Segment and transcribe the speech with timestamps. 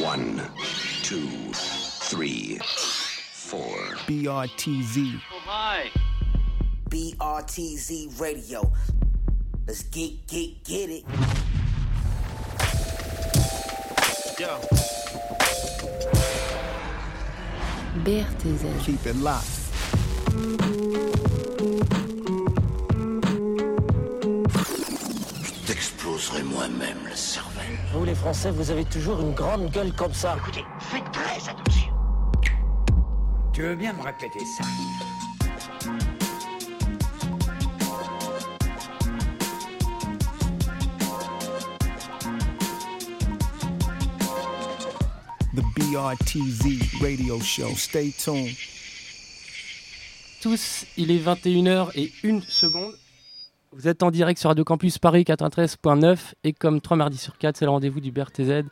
[0.00, 0.40] One,
[1.02, 2.58] two, three,
[3.32, 3.68] four.
[4.06, 5.20] BRTZ.
[5.30, 5.90] Oh, hi.
[6.88, 8.72] BRTZ Radio.
[9.66, 11.04] Let's get, get, get it.
[14.40, 14.58] Yo.
[18.02, 18.84] BRTZ.
[18.86, 19.60] Keep it locked.
[26.44, 27.78] Moi-même le cervelle.
[27.94, 30.36] Vous les Français, vous avez toujours une grande gueule comme ça.
[30.36, 31.92] Écoutez, faites très attention.
[33.52, 34.64] Tu veux bien me répéter ça?
[45.54, 47.74] The BRTZ radio show.
[47.76, 48.54] Stay tuned.
[50.42, 52.94] tous, il est 21h et 1 seconde.
[53.72, 57.56] Vous êtes en direct sur Radio Campus Paris 93.9 et comme 3 mardis sur 4,
[57.56, 58.64] c'est le rendez-vous du BRTZ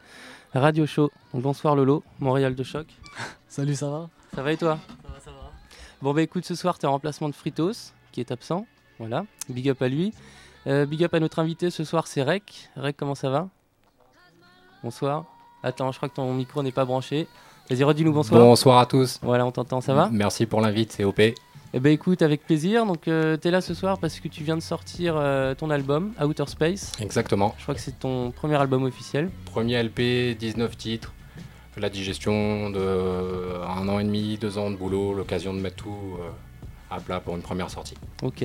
[0.55, 1.13] Radio Show.
[1.33, 2.89] Donc bonsoir Lolo, Montréal de choc.
[3.49, 4.11] Salut, ça va?
[4.35, 4.77] Ça va et toi?
[5.05, 5.53] Ça va, ça va.
[6.03, 8.67] Bon bah écoute, ce soir, tu es en remplacement de Fritos, qui est absent.
[8.99, 10.13] Voilà, big up à lui.
[10.67, 12.69] Euh, big up à notre invité ce soir, c'est Rec.
[12.75, 13.49] Rec, comment ça va?
[14.83, 15.27] Bonsoir.
[15.63, 17.29] Attends, je crois que ton micro n'est pas branché.
[17.71, 18.41] Vas-y, redis-nous bonsoir.
[18.41, 19.21] Bonsoir à tous.
[19.23, 20.09] Voilà, on t'entend, ça va?
[20.11, 21.21] Merci pour l'invite, c'est OP.
[21.75, 22.87] Eh ben écoute, avec plaisir.
[22.87, 26.13] Donc tu t'es là ce soir parce que tu viens de sortir euh, ton album
[26.21, 26.93] Outer Space.
[27.01, 27.55] Exactement.
[27.59, 29.31] Je crois que c'est ton premier album officiel.
[29.45, 31.13] Premier LP, 19 titres.
[31.77, 36.17] La digestion de un an et demi, deux ans de boulot, l'occasion de mettre tout
[36.19, 36.29] euh,
[36.91, 37.95] à plat pour une première sortie.
[38.23, 38.45] Ok.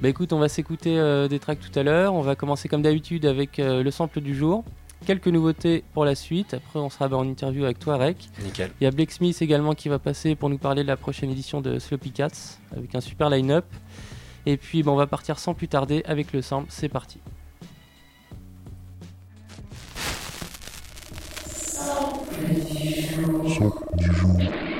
[0.00, 2.14] Bah écoute, on va s'écouter euh, des tracks tout à l'heure.
[2.14, 4.64] On va commencer comme d'habitude avec euh, le sample du jour.
[5.06, 6.54] Quelques nouveautés pour la suite.
[6.54, 8.28] Après, on sera en interview avec toi, Rec.
[8.42, 8.70] Nickel.
[8.80, 11.30] Il y a Blake Smith également qui va passer pour nous parler de la prochaine
[11.30, 13.64] édition de Sloppy Cats avec un super line-up.
[14.46, 16.68] Et puis, bah, on va partir sans plus tarder avec le sample.
[16.70, 17.18] C'est parti.
[23.48, 24.71] Fucking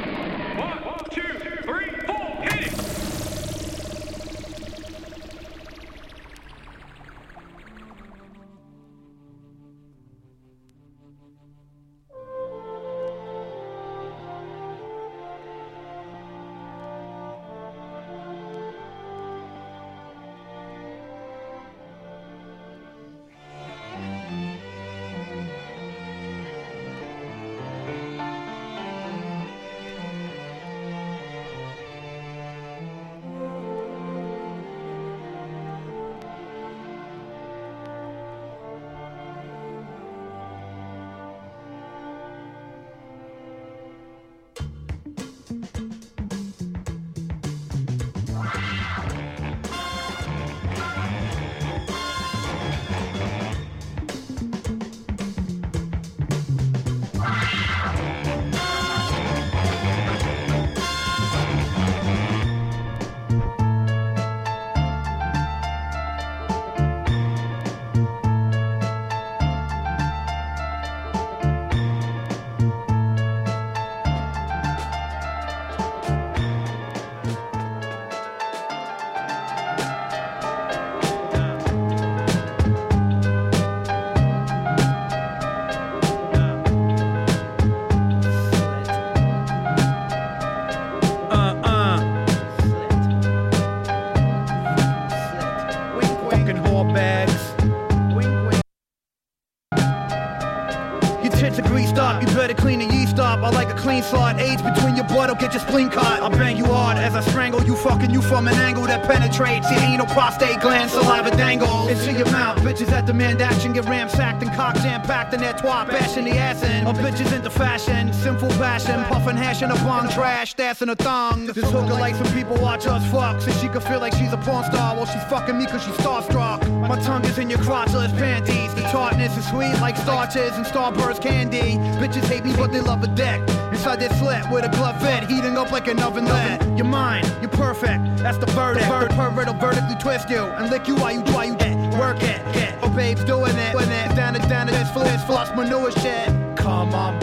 [103.82, 106.22] clean slot, AIDS between your blood, will get your spleen cut.
[106.22, 109.70] I'll bang you hard as I strangle you, fucking you from an angle that penetrates
[109.70, 111.88] your anal prostate gland, saliva dangle.
[111.88, 115.54] Into your mouth, bitches that demand action get ramsacked and cock jam packed in their
[115.54, 116.86] twat, bashing the ass in.
[116.86, 121.46] Of bitches into fashion, sinful passion, puffing hash in a bong trash, in a thong.
[121.46, 124.38] This hooker like some people watch us fuck, so she can feel like she's a
[124.38, 126.60] porn star while she's fucking me cause she's starstruck.
[126.88, 131.20] My tongue is in your crotchless panties, the tartness is sweet like starches and starburst
[131.20, 131.78] candy.
[132.00, 133.42] Bitches hate me but they love a dick.
[133.72, 136.62] Inside this slit with a glove fit, heating up like an oven lid.
[136.76, 138.86] You're mine, you're perfect, that's the verdict.
[138.86, 141.98] The pervert will vertically twist you and lick you while you while you dead.
[141.98, 142.78] Work it, get.
[142.82, 144.14] Oh, babes doing it, doing it.
[144.14, 146.28] Down to down to this fliss, floss manure shit.
[146.54, 147.18] Come on,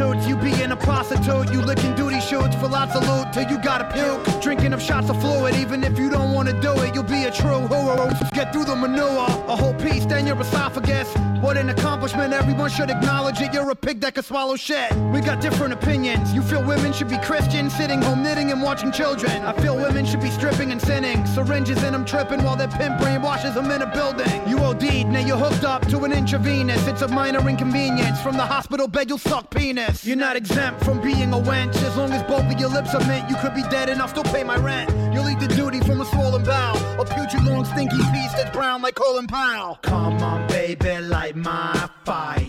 [0.00, 1.52] What constitutes you being a prostitute?
[1.52, 4.40] You licking duty shoots for lots of loot till you gotta puke.
[4.40, 7.30] Drinking give shots of fluid, even if you don't wanna do it, you'll be a
[7.30, 8.29] true hero.
[8.52, 11.08] Through the manure, a whole piece, then your esophagus.
[11.40, 13.54] What an accomplishment, everyone should acknowledge it.
[13.54, 14.92] You're a pig that can swallow shit.
[15.12, 16.34] We got different opinions.
[16.34, 19.42] You feel women should be Christian, sitting home knitting and watching children.
[19.42, 21.24] I feel women should be stripping and sinning.
[21.26, 24.48] Syringes in them tripping while their pimp brainwashes them in a building.
[24.48, 26.86] You OD'd, now you're hooked up to an intravenous.
[26.88, 28.20] It's a minor inconvenience.
[28.20, 30.04] From the hospital bed, you'll suck penis.
[30.04, 31.76] You're not exempt from being a wench.
[31.84, 34.08] As long as both of your lips are mint, you could be dead and I'll
[34.08, 34.90] still pay my rent.
[35.12, 36.76] You'll eat the duty from a swollen bowel.
[37.00, 39.78] A putrid long stinky piece that's brown like Colin Powell.
[39.82, 42.46] Come on, baby, light my fire.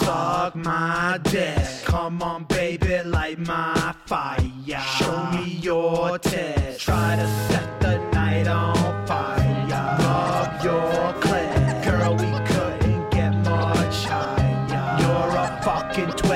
[0.00, 1.58] Suck my dick.
[1.84, 4.38] Come on, baby, light my fire.
[4.98, 6.82] Show me your tits.
[6.82, 9.96] Try to set the night on fire.
[10.00, 11.84] Rub your clit.
[11.84, 15.00] Girl, we couldn't get much higher.
[15.00, 16.31] You're a fucking twit.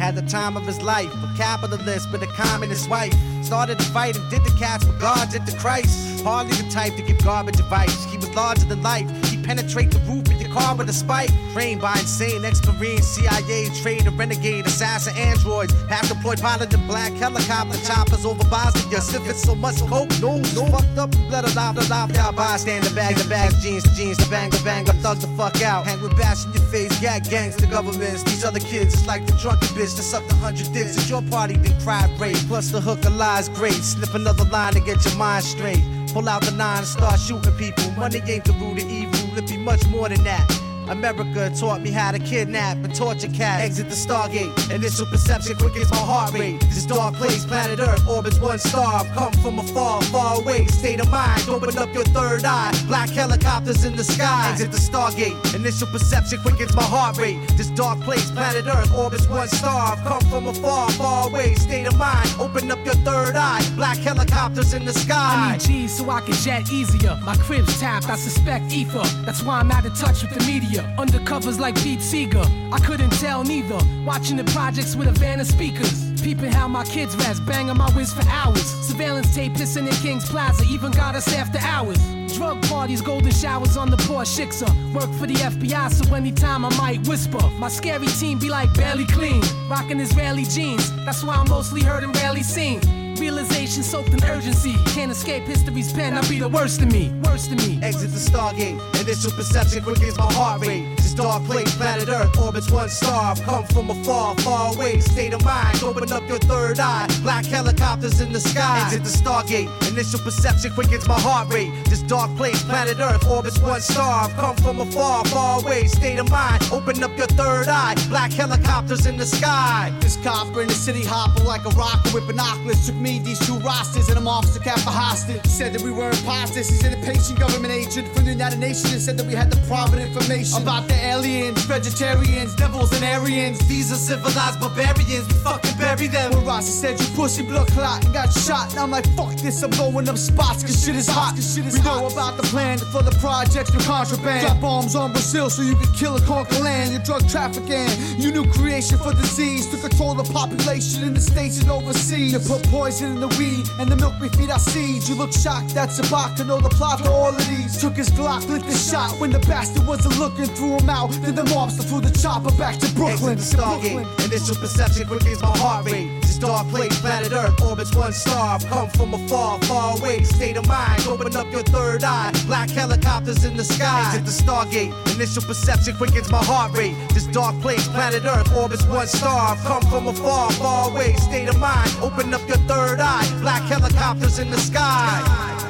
[0.00, 3.12] Had the time of his life, a capitalist with a communist wife.
[3.42, 6.24] Started to fight and did the cats guards at the Christ.
[6.24, 8.04] Hardly the type to give garbage advice.
[8.06, 9.06] He was larger than life.
[9.26, 11.30] He penetrate the roof of your car with a spike.
[11.52, 15.72] Trained by insane ex-marine, CIA, trader, renegade, assassin, androids.
[15.88, 19.00] Half deployed pilot in black helicopter choppers over Bosnia.
[19.00, 20.66] Sniffing so much coke, no, no.
[20.66, 22.10] Fucked up and blood alive, alive.
[22.14, 25.26] Y'all bystander bag, the bags, jeans, the jeans, the bang, the bang, the thug the
[25.36, 25.86] fuck out.
[25.86, 28.22] Hang with bash in your face, gag gangs, the governments.
[28.24, 30.96] These other kids, it's like the drunken bitch that sucked a hundred dicks.
[30.96, 32.36] It's your party, then cried rape.
[32.48, 33.74] Plus the hook of lies, great.
[33.74, 35.82] Slip another line to get your mind straight.
[36.12, 37.88] Pull out the nine and start shooting people.
[37.92, 39.09] Money ain't the root of evil,
[39.40, 40.59] it be much more than that.
[40.90, 43.62] America taught me how to kidnap and torture cats.
[43.62, 44.52] Exit the Stargate.
[44.74, 46.60] Initial perception quick as my heart rate.
[46.62, 48.94] This dark place, planet Earth, orbits one star.
[48.94, 50.66] I've come from afar, far away.
[50.66, 52.72] State of mind, open up your third eye.
[52.88, 54.50] Black helicopters in the sky.
[54.50, 55.54] Exit the Stargate.
[55.54, 57.38] Initial perception quick as my heart rate.
[57.56, 59.92] This dark place, planet Earth, orbits one star.
[59.92, 61.54] I've come from afar, far away.
[61.54, 63.62] State of mind, open up your third eye.
[63.76, 65.50] Black helicopters in the sky.
[65.50, 67.16] I need G's so I can jet easier.
[67.22, 69.04] My crib's tapped, I suspect ether.
[69.24, 70.79] That's why I'm out of touch with the media.
[70.96, 72.44] Undercovers like Pete Seeger.
[72.72, 73.78] I couldn't tell neither.
[74.04, 76.10] Watching the projects with a van of speakers.
[76.20, 78.64] Peeping how my kids rest, banging my whiz for hours.
[78.86, 81.98] Surveillance tape pissing in King's Plaza, even got us after hours.
[82.34, 84.70] Drug parties, golden showers on the poor Shixer.
[84.94, 87.40] Work for the FBI, so anytime I might whisper.
[87.58, 90.94] My scary team be like barely clean, rocking Israeli jeans.
[91.04, 92.80] That's why I'm mostly heard and rarely seen.
[93.20, 94.74] Realization soaked in urgency.
[94.94, 96.14] Can't escape history's pen.
[96.16, 97.12] I'll be the worst of me.
[97.24, 97.78] Worst of me.
[97.82, 98.80] Exit the Stargate.
[98.98, 100.96] Initial perception quick as my heart rate.
[100.96, 103.32] This dark place, planet Earth, orbits one star.
[103.32, 105.00] I've come from afar, far away.
[105.00, 107.06] State of mind, open up your third eye.
[107.22, 108.84] Black helicopters in the sky.
[108.86, 109.68] Exit the Stargate.
[109.90, 111.72] Initial perception quickens my heart rate.
[111.90, 114.24] This dark place, planet Earth, orbits one star.
[114.24, 115.86] I've come from afar, far away.
[115.88, 117.94] State of mind, open up your third eye.
[118.08, 119.92] Black helicopters in the sky.
[120.00, 122.86] This copper in the city hopper like a rocket with binoculars.
[122.86, 125.44] Took me, these two rosters, and an officer kept for hostage.
[125.46, 126.68] Said that we were imposters.
[126.68, 129.60] He's an impatient government agent from the United Nations and said that we had the
[129.66, 133.58] private information about the aliens, vegetarians, devils, and Aryans.
[133.68, 135.26] These are civilized barbarians.
[135.26, 136.32] We fucking bury them.
[136.32, 139.62] When Rossi said you pussy blood clot and got shot, and I'm like, fuck this,
[139.62, 141.34] I'm blowing up spots, cause shit is hot.
[141.34, 144.46] Cause shit is we know about the plan for the projects for contraband.
[144.46, 146.92] Drop bombs on Brazil so you can kill and conquer land.
[146.92, 147.88] Your drug trafficking,
[148.18, 152.32] you new creation for disease to control the population in the states and overseas.
[152.32, 155.08] You put poison in the weed and the milk we feed our seeds.
[155.08, 157.80] You look shocked, that's a bot to know the plot for all of these.
[157.80, 161.10] Took his Glock, lit the shot when the bastard wasn't looking, threw him out.
[161.22, 163.38] Then the mobster threw the chopper back to Brooklyn.
[163.38, 164.24] Exit the Stargate.
[164.26, 166.20] Initial perception quick as my heart rate.
[166.22, 168.56] This dark place, planet Earth, orbits one star.
[168.56, 170.22] I've come from afar, far away.
[170.24, 172.32] State of mind, open up your third eye.
[172.46, 174.12] Black helicopters in the sky.
[174.14, 174.92] Exit the Stargate.
[175.14, 176.94] Initial perception quickens my heart rate.
[177.14, 179.52] This dark place, planet Earth, orbits one star.
[179.52, 181.14] I've come from afar, far away.
[181.14, 183.28] State of mind, open up your third eye.
[183.40, 185.69] Black helicopters in the sky.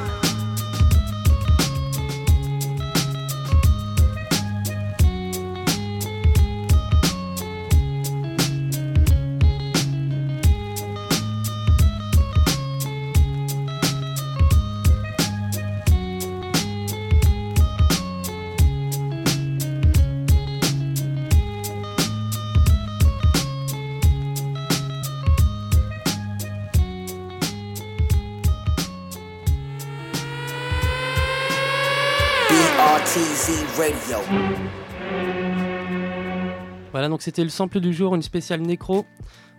[36.92, 39.06] Voilà, donc c'était le sample du jour, une spéciale nécro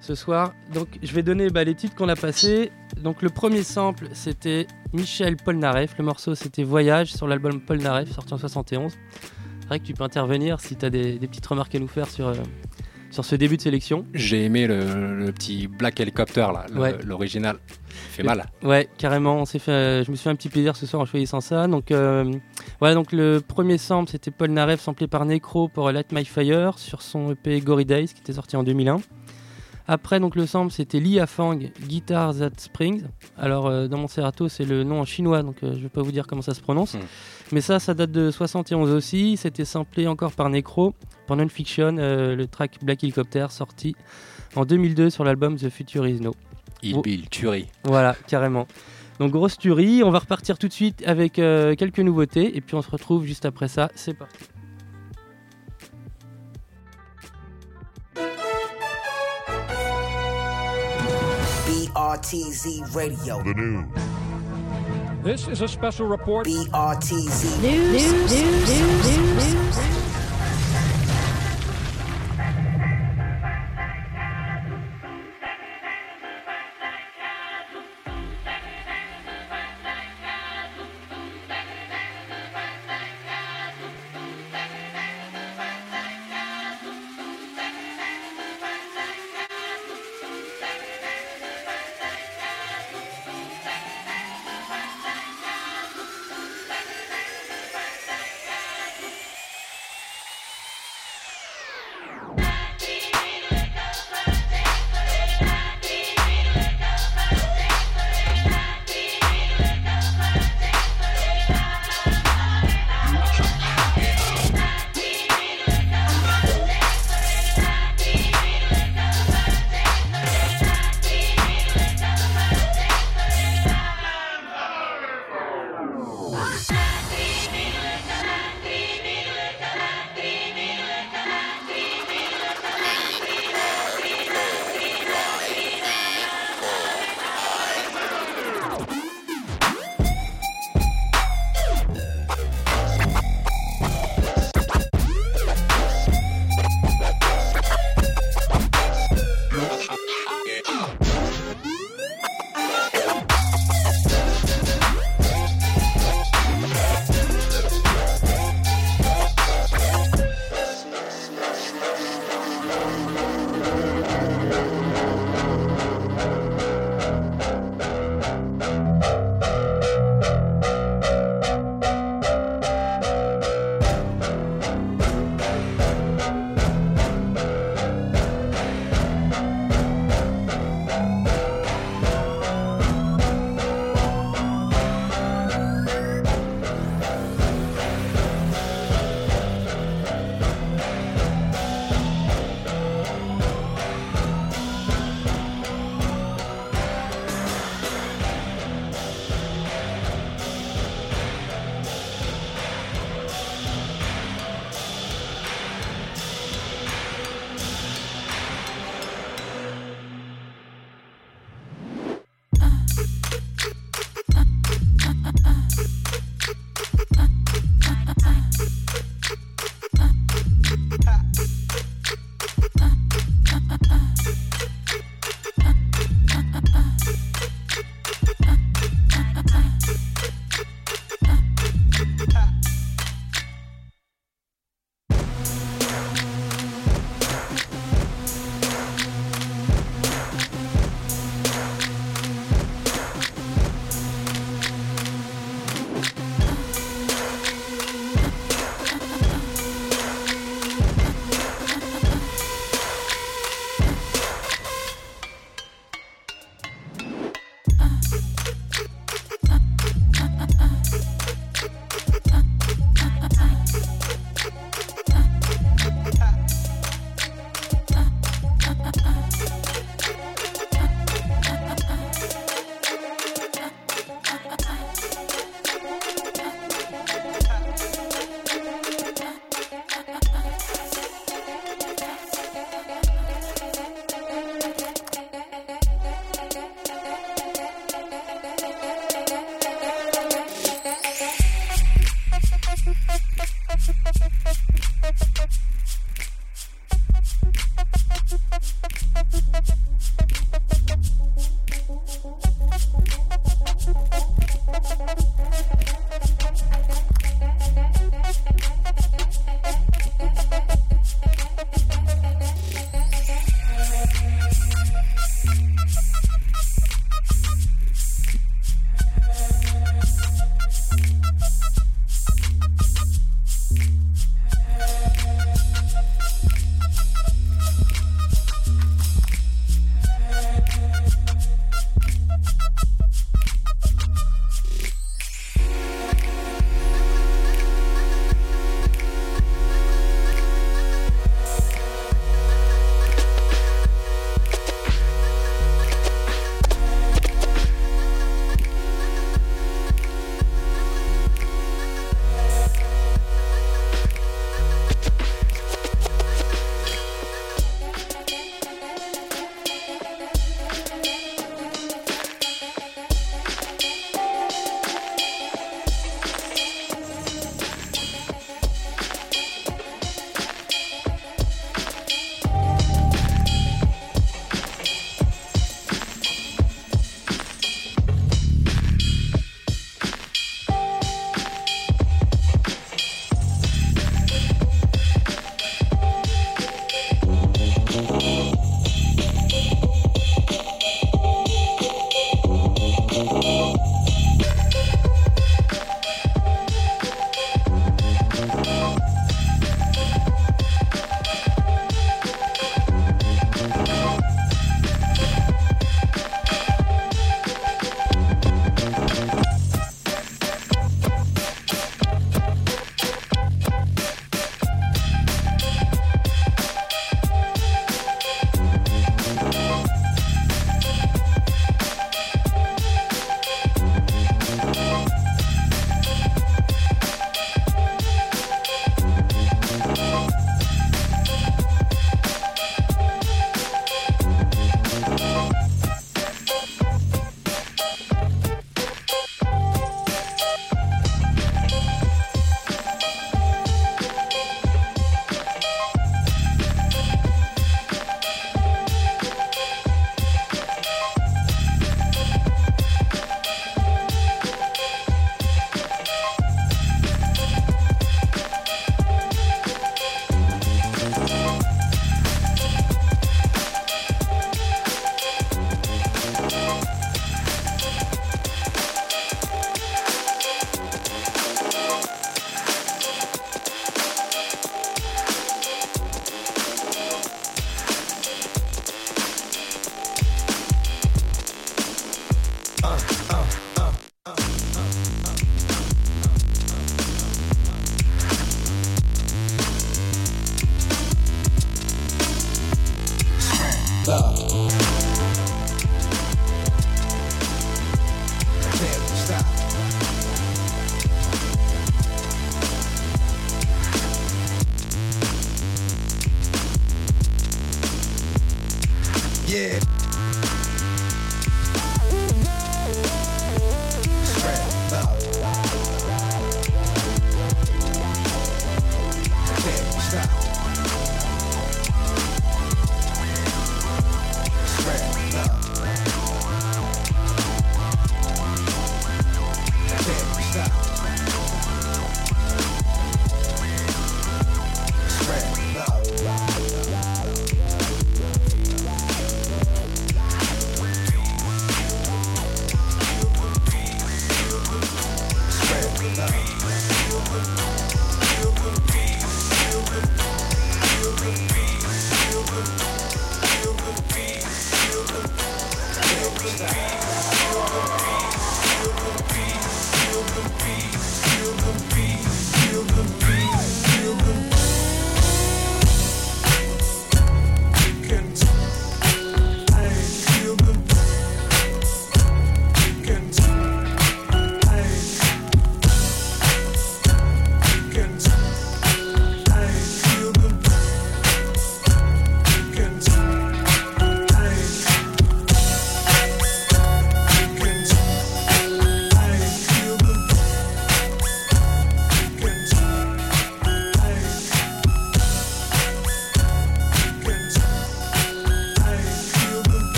[0.00, 0.52] ce soir.
[0.74, 2.70] Donc je vais donner bah, les titres qu'on a passés.
[3.00, 5.96] Donc le premier sample, c'était Michel Polnareff.
[5.96, 8.92] Le morceau, c'était Voyage sur l'album Polnareff, sorti en 71.
[9.60, 11.88] C'est vrai que tu peux intervenir si tu as des, des petites remarques à nous
[11.88, 12.34] faire sur, euh,
[13.10, 14.04] sur ce début de sélection.
[14.14, 16.96] J'ai aimé le, le petit Black Helicopter, là, Ouais.
[17.04, 17.56] l'original.
[17.88, 18.44] Fait mal.
[18.62, 19.36] Ouais, carrément.
[19.36, 21.40] On s'est fait, euh, je me suis fait un petit plaisir ce soir en choisissant
[21.40, 21.66] ça.
[21.66, 22.30] Donc, euh,
[22.78, 26.78] voilà, donc le premier sample, c'était Paul Narev, samplé par Necro pour Light My Fire
[26.78, 28.98] sur son EP Gory Days, qui était sorti en 2001.
[29.92, 33.02] Après, donc le sample, c'était Li Fang, Guitar That Springs.
[33.36, 36.00] Alors, euh, dans mon Serato, c'est le nom en chinois, donc euh, je vais pas
[36.00, 36.96] vous dire comment ça se prononce.
[37.50, 39.36] Mais ça, ça date de 71 aussi.
[39.36, 40.94] C'était samplé encore par Necro
[41.26, 43.96] pour Non-Fiction, euh, le track Black Helicopter, sorti
[44.54, 46.34] en 2002 sur l'album The Future Is No.
[46.84, 47.02] Il Oh.
[47.02, 47.66] Bill, tuerie.
[47.82, 48.68] Voilà, carrément.
[49.18, 52.76] Donc grosse tuerie, on va repartir tout de suite avec euh, quelques nouveautés et puis
[52.76, 53.90] on se retrouve juste après ça.
[53.96, 54.38] C'est parti.
[62.10, 63.40] BRTZ Radio.
[63.44, 65.22] The news.
[65.22, 66.44] This is a special report.
[66.44, 69.99] BRTZ News, news, news, news.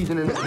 [0.00, 0.39] reasoning.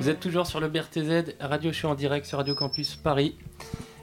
[0.00, 3.36] Vous êtes toujours sur le BRTZ, radio show en direct sur Radio Campus Paris.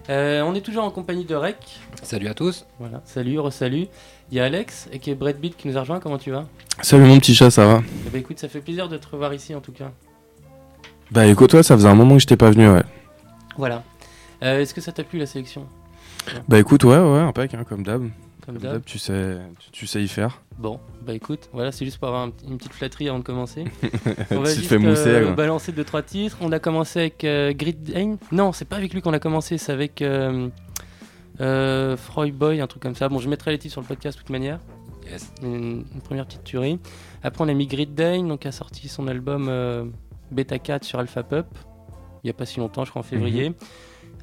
[0.10, 1.58] Euh, on est toujours en compagnie de Rec.
[2.04, 2.65] Salut à tous.
[2.80, 3.88] Voilà, salut, re-salut.
[4.32, 5.99] Il y a Alex et qui est Brad Beat qui nous a rejoint.
[5.99, 6.45] Comment tu vas?
[6.82, 7.82] Salut mon petit chat, ça va?
[8.06, 9.91] Eh ben, écoute, ça fait plaisir de te revoir ici en tout cas.
[11.12, 12.84] Bah écoute, toi, ça faisait un moment que j'étais pas venu, ouais.
[13.58, 13.84] Voilà.
[14.43, 15.65] Euh, Est-ce que ça t'a plu la sélection?
[16.47, 18.10] Bah écoute, ouais, ouais, impec, hein, comme d'hab.
[18.45, 18.84] Comme d'hab.
[18.84, 20.41] tu sais, tu, tu sais y faire.
[20.58, 23.65] Bon, bah écoute, voilà, c'est juste pour avoir un une petite flatterie avant de commencer.
[23.82, 23.89] Tu
[24.32, 26.38] On va te juste fais mousser, euh, balancer deux trois titres.
[26.41, 28.18] On a commencé avec euh, Grid Dane.
[28.32, 30.48] Non, c'est pas avec lui qu'on a commencé, c'est avec euh,
[31.41, 33.10] euh, Freud Boy, un truc comme ça.
[33.10, 34.60] Bon, je mettrai les titres sur le podcast de toute manière.
[35.10, 35.32] Yes.
[35.44, 36.80] Une, une première petite tuerie.
[37.24, 39.86] Après, on a mis Grid Dane, donc a sorti son album euh,
[40.32, 41.46] Beta 4 sur Alpha Pup.
[42.24, 43.50] Il y a pas si longtemps, je crois en février.
[43.50, 43.56] Mhm.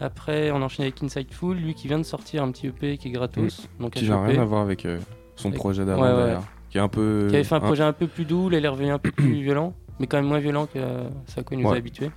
[0.00, 3.10] Après, on enchaîne avec Insightful, lui qui vient de sortir un petit EP qui est
[3.12, 3.68] gratos.
[3.78, 4.98] Donc Qui n'a rien à voir avec euh,
[5.36, 6.38] son Avec- projet d'avant Ouais, ouais.
[6.72, 7.26] Qui est un peu.
[7.28, 9.12] Qui avait fait un projet un peu plus doux, là il est revenu un peu
[9.12, 10.78] plus violent, mais quand même moins violent que
[11.42, 11.78] quoi il nous a Ouais.
[11.78, 12.10] habitués.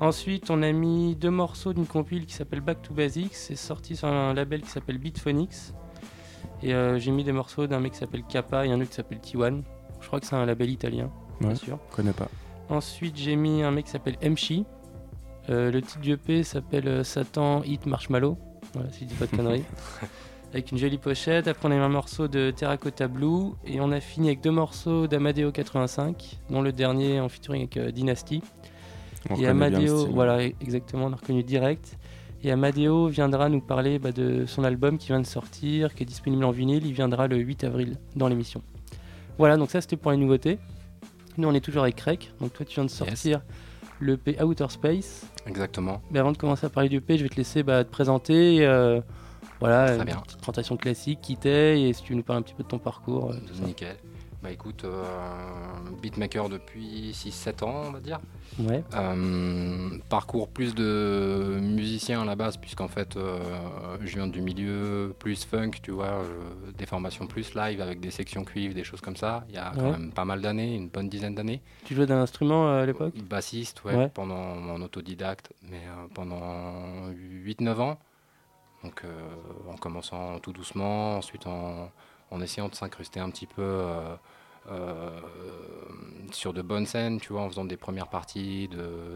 [0.00, 3.34] Ensuite, on a mis deux morceaux d'une compile qui s'appelle Back to Basics.
[3.34, 5.72] C'est sorti sur un label qui s'appelle Beatphonics.
[6.62, 8.96] Et euh, j'ai mis des morceaux d'un mec qui s'appelle Kappa et un autre qui
[8.96, 9.62] s'appelle T1.
[10.00, 11.10] Je crois que c'est un label italien,
[11.40, 11.78] bien sûr.
[11.92, 12.28] connais pas.
[12.68, 14.64] Ensuite, j'ai mis un mec qui s'appelle Mchi.
[15.48, 18.36] Euh, le titre du EP s'appelle euh, Satan Hit Marshmallow.
[18.74, 19.64] Voilà, si je dis pas de conneries.
[20.52, 21.48] Avec une jolie pochette.
[21.48, 23.52] Après, on a eu un morceau de Terracotta Blue.
[23.66, 27.76] Et on a fini avec deux morceaux d'Amadeo 85, dont le dernier en featuring avec
[27.76, 28.42] euh, Dynasty.
[29.28, 31.98] On et Amadeo, voilà, exactement, on a reconnu direct.
[32.44, 36.06] Et Amadeo viendra nous parler bah, de son album qui vient de sortir, qui est
[36.06, 36.86] disponible en vinyle.
[36.86, 38.62] Il viendra le 8 avril dans l'émission.
[39.38, 40.58] Voilà, donc ça c'était pour les nouveautés.
[41.38, 42.32] Nous on est toujours avec Rec.
[42.40, 43.42] Donc toi tu viens de sortir
[43.98, 45.26] le P Outer Space.
[45.46, 46.00] Exactement.
[46.10, 48.64] Mais avant de commencer à parler du P, je vais te laisser bah, te présenter.
[48.64, 49.00] euh,
[49.60, 50.16] voilà, Très une bien.
[50.16, 52.78] petite présentation classique, qui t'es, et si tu nous parler un petit peu de ton
[52.78, 53.30] parcours.
[53.32, 53.64] euh, tout ça.
[53.64, 53.96] Nickel.
[54.42, 55.02] Bah écoute, euh,
[56.02, 58.20] beatmaker depuis 6-7 ans, on va dire.
[58.60, 58.84] Ouais.
[58.94, 63.38] Euh, parcours plus de musicien à la base, puisqu'en fait, euh,
[64.04, 66.22] je viens du milieu plus funk, tu vois, euh,
[66.76, 69.44] des formations plus live avec des sections cuivres, des choses comme ça.
[69.48, 71.62] Il y a quand même pas mal d'années, une bonne dizaine d'années.
[71.84, 73.14] Tu jouais d'un instrument euh, à l'époque?
[73.28, 74.10] Bassiste, ouais, Ouais.
[74.12, 77.10] pendant mon autodidacte, mais euh, pendant
[77.44, 77.98] 8-9 ans.
[78.84, 79.08] Donc euh,
[79.70, 81.90] en commençant tout doucement, ensuite en,
[82.30, 84.14] en essayant de s'incruster un petit peu euh,
[84.70, 85.20] euh,
[86.32, 88.68] sur de bonnes scènes, tu vois, en faisant des premières parties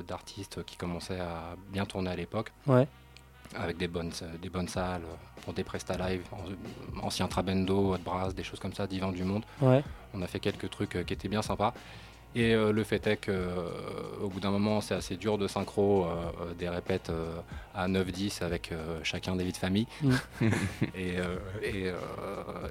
[0.06, 2.52] d'artistes qui commençaient à bien tourner à l'époque.
[2.66, 2.86] Ouais.
[3.56, 5.02] Avec des bonnes, des bonnes salles,
[5.42, 9.24] pour des prestats live, en- ancien Trabendo, Hot Brass, des choses comme ça, Divan du
[9.24, 9.44] Monde.
[9.60, 9.82] Ouais.
[10.14, 11.74] On a fait quelques trucs qui étaient bien sympas.
[12.36, 13.68] Et euh, le fait est que euh,
[14.22, 17.10] au bout d'un moment, c'est assez dur de synchro euh, des répètes
[17.74, 19.86] à 9-10 avec chacun des vies de famille.
[20.02, 20.14] Mm.
[20.94, 21.16] et,
[21.62, 21.92] et,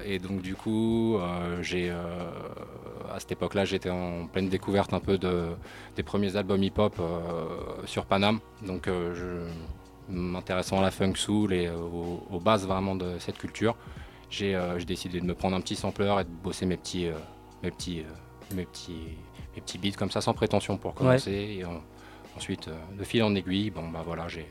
[0.06, 1.18] et donc du coup,
[1.60, 5.48] j'ai à cette époque-là, j'étais en pleine découverte un peu de,
[5.96, 7.00] des premiers albums hip-hop
[7.84, 8.40] sur Paname.
[8.66, 9.46] Donc je
[10.08, 13.76] m'intéressant à la funk soul et aux, aux bases vraiment de cette culture,
[14.30, 14.56] j'ai
[14.86, 17.08] décidé de me prendre un petit sampler et de bosser mes petits,
[17.62, 18.04] mes petits,
[18.54, 19.16] mes petits,
[19.60, 21.56] mes petits beats comme ça sans prétention pour commencer.
[21.58, 21.82] Et en-
[22.36, 24.46] ensuite, euh, de fil en aiguille, bon bah voilà, j'ai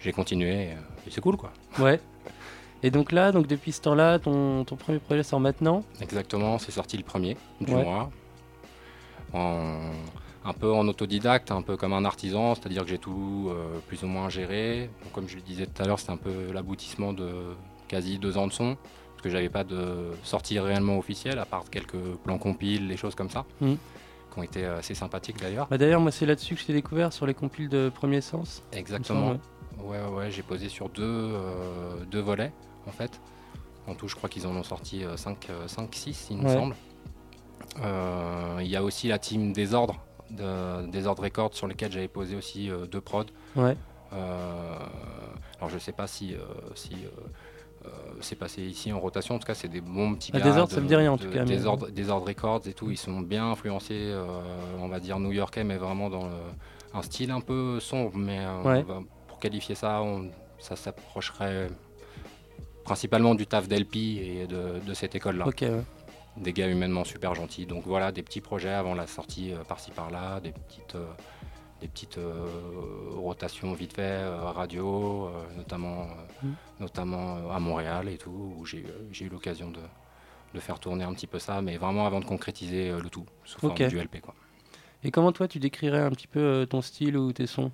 [0.00, 1.52] j'ai continué et, euh, et c'est cool quoi.
[1.78, 2.00] Ouais.
[2.82, 5.84] Et donc là, donc depuis ce temps-là, ton, ton premier projet sort maintenant?
[6.00, 7.84] Exactement, c'est sorti le premier du Ouais.
[7.84, 8.10] mois.
[9.32, 9.92] En-
[10.42, 14.02] un peu en autodidacte, un peu comme un artisan, c'est-à-dire que j'ai tout euh, plus
[14.02, 14.88] ou moins géré.
[15.04, 17.30] Donc, comme je le disais tout à l'heure, c'est un peu l'aboutissement de
[17.86, 18.76] quasi deux ans de son,
[19.10, 23.14] parce que j'avais pas de sortie réellement officielle, à part quelques plans compiles, des choses
[23.14, 23.76] comme ça, Mhm.
[24.32, 25.66] Qui ont été assez sympathiques d'ailleurs.
[25.68, 28.62] Bah D'ailleurs, moi c'est là-dessus que je t'ai découvert sur les compiles de Premier Sens.
[28.72, 29.38] Exactement.
[29.82, 32.52] Ouais, ouais, ouais, j'ai posé sur deux, euh, deux volets,
[32.86, 33.20] en fait.
[33.86, 36.74] En tout, je crois qu'ils en ont sorti 5-6, il me semble.
[37.82, 40.00] Euh, Il y a aussi la team Désordre,
[40.30, 43.24] de, Désordre Records, sur lesquels j'avais posé aussi euh, deux prods.
[43.56, 43.76] Ouais.
[44.12, 44.74] Euh,
[45.58, 46.38] alors, je sais pas si, euh,
[46.74, 47.28] si euh, euh,
[48.20, 49.34] c'est passé ici en rotation.
[49.34, 50.44] En tout cas, c'est des bons petits Ah, gars.
[50.44, 52.96] Désordre, ça me dit rien, en tout cas, mais- Désordre, Désordre Records et tout, ils
[52.98, 54.26] sont bien influencés, euh,
[54.78, 56.32] on va dire new-yorkais, mais vraiment dans le-
[56.94, 58.12] un style un peu sombre.
[58.16, 58.84] Mais euh, Ouais.
[59.28, 61.68] pour qualifier ça, on- ça s'approcherait
[62.84, 65.46] principalement du taf d'LP et de, de cette école-là.
[65.46, 65.82] Ok, ouais.
[66.36, 67.66] Des gars humainement super gentils.
[67.66, 71.06] Donc voilà, des petits projets avant la sortie euh, par-ci par-là, des petites, euh,
[71.80, 72.44] des petites euh,
[73.16, 76.08] rotations vite fait, euh, radio, euh, notamment,
[76.42, 76.52] Mm.
[76.80, 78.84] notamment à Montréal et tout, où j'ai
[79.20, 79.80] eu l'occasion de,
[80.54, 83.60] de faire tourner un petit peu ça, mais vraiment avant de concrétiser le tout, sous
[83.60, 83.82] forme Ok.
[83.88, 84.20] du LP.
[84.20, 84.34] Quoi.
[85.04, 87.70] Et comment toi tu décrirais un petit peu ton style ou tes sons?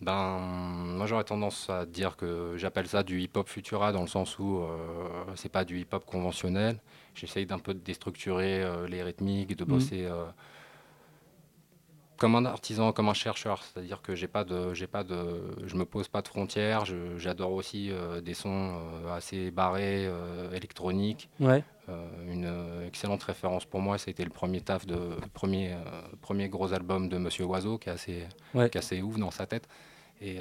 [0.00, 4.38] Ben, moi j'aurais tendance à dire que j'appelle ça du hip-hop futura dans le sens
[4.38, 4.60] où
[5.34, 6.78] c'est pas du hip-hop conventionnel.
[7.14, 9.70] J'essaye d'un peu de déstructurer les rythmiques, de Mhm.
[9.70, 10.08] bosser
[12.16, 13.62] comme un artisan, comme un chercheur.
[13.62, 16.84] C'est-à-dire que j'ai pas de, j'ai pas de, je me pose pas de frontières.
[17.16, 21.28] J'adore aussi euh, des sons euh, assez barrés, euh, électroniques.
[21.40, 21.62] Ouais.
[22.26, 22.50] Une
[22.86, 25.76] excellente référence pour moi, c'était le premier taf de le premier
[26.22, 28.22] premier gros album de Monsieur Oiseau, qui est assez
[28.54, 28.70] Ouais.
[28.70, 29.68] qui est assez ouf dans sa tête.
[30.22, 30.38] Et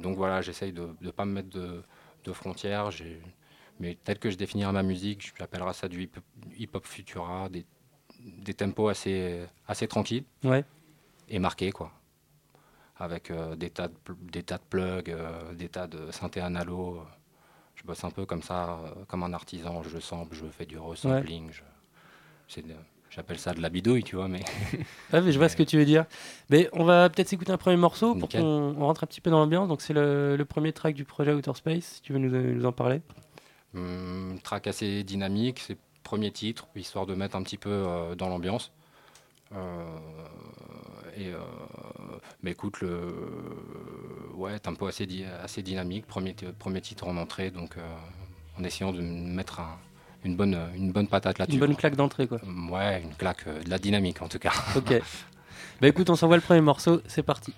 [0.00, 1.82] donc voilà, j'essaye de ne pas me mettre de,
[2.22, 2.90] de frontières.
[3.80, 6.20] Mais tel que je définirais ma musique, j'appellerais ça du hip-
[6.56, 7.64] hip-hop futura, des,
[8.24, 10.64] des tempos assez, assez tranquilles Ouais.
[11.28, 11.92] et marqués, quoi.
[12.98, 13.94] Avec euh, des, tas de,
[14.30, 17.02] des tas de plugs, euh, des tas de synthé analo.
[17.74, 19.82] Je bosse un peu comme ça, euh, comme un artisan.
[19.82, 21.50] Je sample, je fais du resampling.
[21.52, 21.62] je-
[22.48, 22.74] c'est de-
[23.10, 24.40] J'appelle ça de la bidouille, tu vois, mais...
[25.12, 26.06] Ouais, mais je vois ce que tu veux dire.
[26.48, 29.30] Mais on va peut-être s'écouter un premier morceau pour qu'on on rentre un petit peu
[29.30, 29.68] dans l'ambiance.
[29.68, 32.64] Donc c'est le, le premier track du projet Outer Space, si tu veux nous, nous
[32.64, 33.02] en parler.
[33.74, 38.28] Hum, track assez dynamique, c'est premier titre, histoire de mettre un petit peu euh, dans
[38.28, 38.72] l'ambiance.
[39.54, 39.84] Euh,
[41.16, 41.38] et euh,
[42.42, 43.14] mais écoute, le
[44.34, 47.76] ouais, assez, di- assez dynamique, premier, premier titre en entrée, donc
[48.58, 49.78] en essayant de mettre un-
[50.24, 51.54] une, bonne, une bonne patate là-dessus.
[51.58, 52.38] Une bonne claque d'entrée, quoi.
[52.70, 54.52] Ouais, une claque, euh, de la dynamique en tout cas.
[54.76, 54.92] Ok.
[55.80, 57.52] bah écoute, on s'envoie le premier morceau, c'est parti.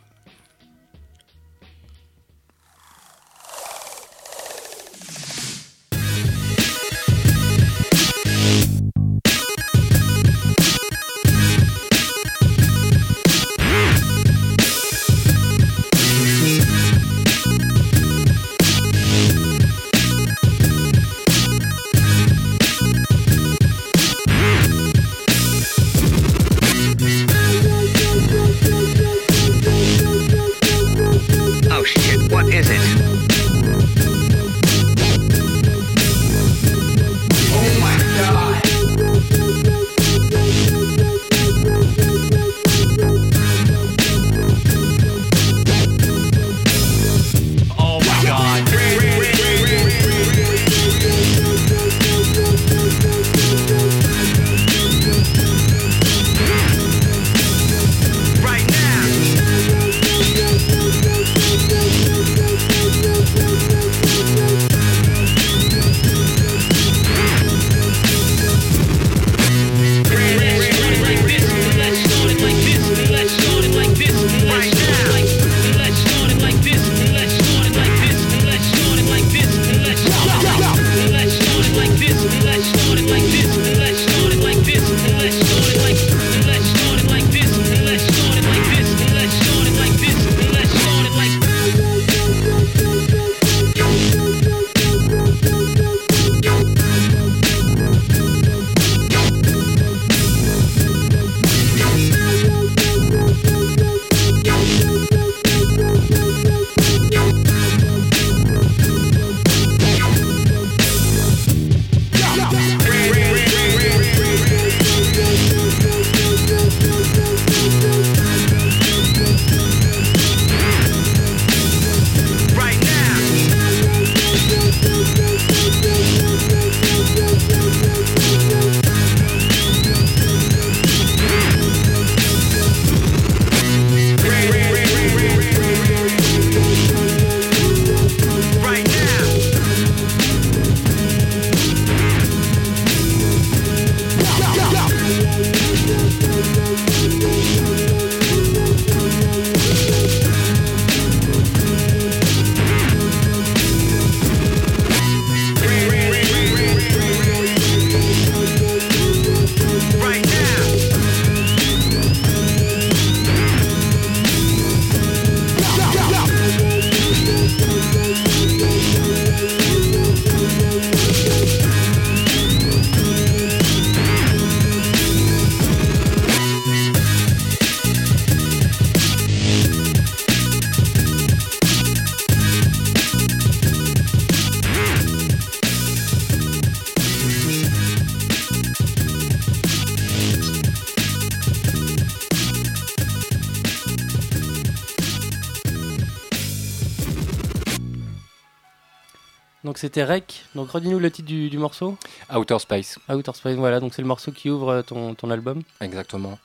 [199.85, 200.45] C'était Rec.
[200.55, 201.97] Donc redis-nous le titre du, du morceau.
[202.35, 202.99] Outer Space.
[203.11, 203.81] Outer Space, voilà.
[203.81, 205.63] Donc c'est le morceau qui ouvre euh, ton, ton album.
[205.81, 206.39] Exactement.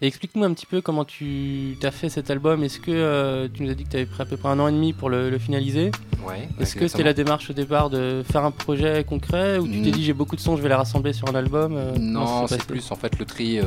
[0.00, 2.64] Et explique-nous un petit peu comment tu as fait cet album.
[2.64, 4.58] Est-ce que euh, tu nous as dit que tu avais pris à peu près un
[4.58, 5.92] an et demi pour le, le finaliser?
[6.26, 9.80] Ouais, Est-ce que c'était la démarche au départ de faire un projet concret ou tu
[9.82, 9.92] t'es Mm.
[9.92, 12.64] dit j'ai beaucoup de sons, je vais les rassembler sur un album euh, Non, c'est
[12.66, 13.64] plus en fait le tri euh,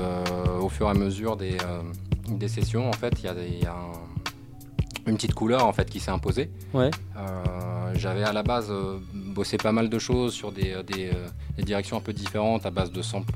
[0.62, 1.58] au fur et à mesure des,
[2.30, 2.90] des sessions.
[2.90, 3.30] En fait, il
[3.60, 4.27] y y a un-
[5.12, 6.50] une petite couleur en fait qui s'est imposée.
[6.74, 6.92] Ouais.
[7.18, 11.08] Euh, J'avais à la base euh, bossé pas mal de choses sur des, euh, des,
[11.08, 13.34] euh, des directions un peu différentes à base de samples,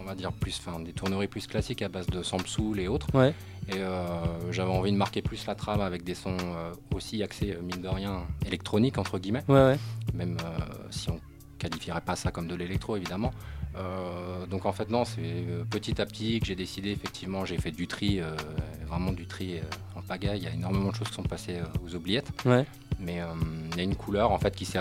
[0.00, 2.88] on va dire plus, enfin des tourneries plus classiques à base de samples soul et
[2.88, 3.06] autres.
[3.14, 3.34] Ouais.
[3.68, 3.78] Et
[4.50, 6.36] j'avais envie de marquer plus la trame avec des sons
[6.92, 9.44] aussi axés mine de rien électroniques entre guillemets.
[9.48, 9.76] Ouais.
[10.12, 10.36] Même
[10.90, 11.20] si on
[11.60, 13.32] qualifierait pas ça comme de l'électro évidemment.
[13.76, 17.56] Euh, donc en fait non, c'est euh, petit à petit que j'ai décidé effectivement, j'ai
[17.58, 18.34] fait du tri, euh,
[18.88, 19.62] vraiment du tri euh,
[19.98, 20.38] en pagaille.
[20.40, 22.30] Il y a énormément de choses qui sont passées aux oubliettes.
[22.44, 22.66] Ouais.
[22.98, 23.20] Mais
[23.72, 24.78] il y a une couleur en fait qui s'est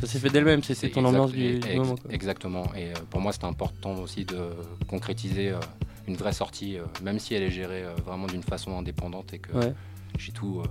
[0.00, 1.96] Ça s'est fait d'elle-même, c'était ton exact- ambiance du, du ex- moment.
[1.96, 2.10] quoi.
[2.12, 2.64] Exactement.
[2.74, 4.38] Et pour moi, c'était important aussi de
[4.88, 5.52] concrétiser
[6.08, 9.74] une vraie sortie, même si elle est gérée vraiment d'une façon indépendante et que Ouais.
[10.18, 10.62] j'ai tout,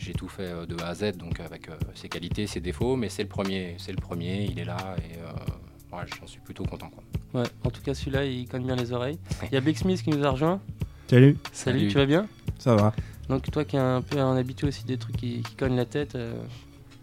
[0.00, 2.96] j'ai tout fait euh, de A à Z, donc avec euh, ses qualités, ses défauts.
[2.96, 6.40] Mais c'est le premier, c'est le premier, il est là et euh, ouais, j'en suis
[6.40, 6.90] plutôt content.
[6.90, 7.42] Quoi.
[7.42, 9.18] Ouais, en tout cas celui-là il cogne bien les oreilles.
[9.44, 10.60] Il y a Big Smith qui nous a rejoint.
[11.08, 11.36] Salut.
[11.52, 11.88] Salut, Salut.
[11.88, 12.26] tu vas bien?
[12.58, 12.94] Ça va.
[13.28, 15.84] Donc toi qui es un peu un habitué aussi des trucs qui, qui cognent la
[15.84, 16.42] tête, euh,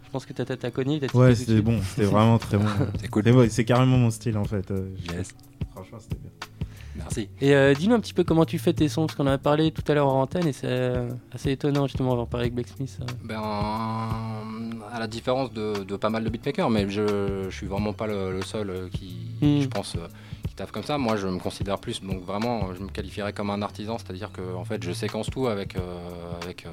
[0.06, 1.00] je pense que ta tête a cogné.
[1.00, 2.66] t'as Ouais, c'était bon, c'était vraiment très bon.
[3.00, 3.24] C'est cool.
[3.66, 4.74] Carrément mon style en fait.
[5.14, 5.30] Yes.
[5.72, 6.32] Franchement, c'était bien.
[6.98, 7.30] Merci.
[7.42, 9.38] Et euh, dis-nous un petit peu comment tu fais tes sons, parce qu'on en a
[9.38, 12.26] parlé tout à l'heure en antenne et c'est euh, assez étonnant justement, on va en
[12.26, 12.98] parler avec Big Smith.
[13.02, 13.06] euh.
[13.24, 13.40] Ben,
[14.92, 18.08] à la différence de, de pas mal de beatmakers, mais je, je suis vraiment pas
[18.08, 19.62] le, le seul qui, Mm.
[19.62, 19.96] je pense,
[20.48, 20.98] qui taffe comme ça.
[20.98, 24.56] Moi, je me considère plus, donc vraiment, je me qualifierais comme un artisan, c'est-à-dire que
[24.56, 25.82] en fait, je séquence tout avec, euh,
[26.42, 26.70] avec euh,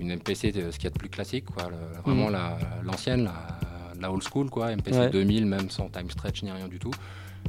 [0.00, 2.32] une MPC, de- ce qu'il y a de plus classique, quoi, le- vraiment Mm.
[2.32, 3.32] la- l'ancienne, la,
[4.02, 5.10] la old school, quoi, MPC Ouais.
[5.10, 6.92] 2000, même sans time stretch ni rien du tout.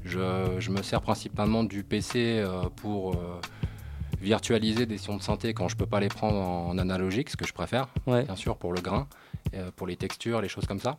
[0.06, 3.40] Je, je me sers principalement du PC euh, pour euh,
[4.22, 7.46] virtualiser des sons de synthé quand je peux pas les prendre en analogique, ce que
[7.48, 8.24] je préfère, Ouais.
[8.24, 9.08] bien sûr pour le grain,
[9.54, 10.98] euh, pour les textures, les choses comme ça.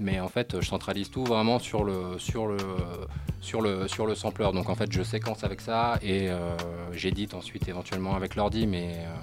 [0.00, 2.56] Mais en fait, je centralise tout vraiment sur le sur le
[3.40, 4.48] sur le sur le sampler.
[4.52, 6.56] Donc en fait, je séquence avec ça et euh,
[6.92, 9.14] j'édite ensuite éventuellement avec l'ordi, mais euh,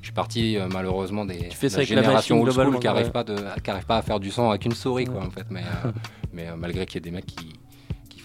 [0.00, 2.66] je suis parti euh, malheureusement des fais ça de la avec la génération machine old
[2.68, 3.12] school qui n'arrive ouais.
[3.12, 5.46] pas de qui arrive pas à faire du son avec une souris quoi en fait.
[5.50, 5.62] Mais
[6.32, 7.52] mais malgré qu'il y ait des mecs qui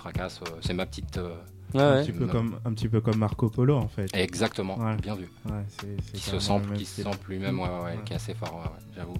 [0.07, 1.35] euh, c'est ma petite euh,
[1.73, 2.01] Ouais, un, ouais.
[2.03, 4.09] petit peu comme, un petit peu comme Marco Polo en fait.
[4.15, 4.95] Exactement, Ouais.
[4.97, 5.29] bien vu.
[5.45, 7.99] Ouais, c'est- c'est Qui se même qui se sample lui-même, ouais, ouais, ouais, Ouais.
[8.05, 9.17] qui est assez fort, ouais, ouais, j'avoue.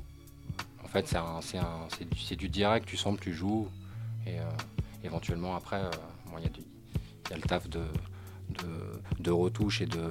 [0.83, 3.67] En fait, c'est un, c'est un, c'est du, c'est du direct, tu samples, tu joues,
[4.25, 4.43] et euh,
[5.03, 5.89] éventuellement après, euh,
[6.27, 7.79] bon, il y, il y a le taf de,
[8.49, 10.09] de, de retouches et de,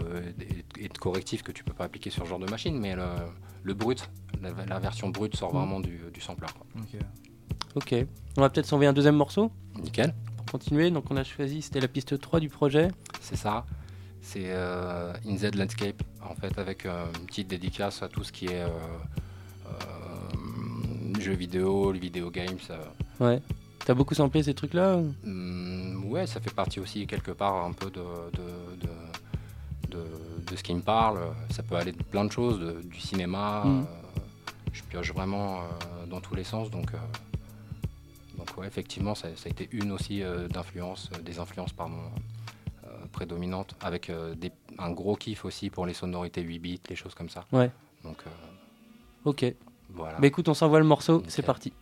[0.79, 3.07] et de correctifs que tu peux pas appliquer sur ce genre de machine, mais le,
[3.63, 4.11] le brut,
[4.43, 5.57] la, la version brute sort Mm.
[5.59, 6.49] vraiment du, du sampler.
[6.53, 6.67] quoi.
[6.83, 7.01] Ok.
[7.77, 8.07] Ok,
[8.37, 9.51] on va peut-être s'envoyer un deuxième morceau?
[9.81, 10.13] Nickel.
[10.51, 10.91] Continuer.
[10.91, 12.89] Donc on a choisi, c'était la piste 3 du projet.
[13.21, 13.65] C'est ça.
[14.21, 18.33] C'est euh, In Z Landscape, en fait, avec euh, une petite dédicace à tout ce
[18.33, 18.69] qui est euh,
[19.67, 22.57] euh, jeux vidéo, les vidéo games.
[23.21, 23.41] Ouais.
[23.85, 27.91] T'as beaucoup samplé ces trucs-là Hum, ouais, ça fait partie aussi quelque part un peu
[27.91, 28.01] de,
[28.33, 31.19] de, de, de- de ce qui me parle.
[31.51, 33.63] Ça peut aller de plein de choses, du cinéma.
[33.65, 33.87] Mm.
[34.73, 35.61] je pioche vraiment
[36.09, 36.91] dans tous les sens, donc.
[38.45, 41.97] Donc ouais, effectivement, ça, ça a été une aussi euh, d'influence, euh, des influences pardon,
[42.87, 47.15] euh, prédominantes, avec des- un gros kiff aussi pour les sonorités 8 bits, les choses
[47.15, 47.45] comme ça.
[47.53, 47.71] Ouais.
[48.03, 48.31] Donc euh,
[49.25, 49.47] Ok.
[49.91, 50.19] voilà.
[50.19, 51.73] Bah écoute, on s'envoie le morceau, c'est parti.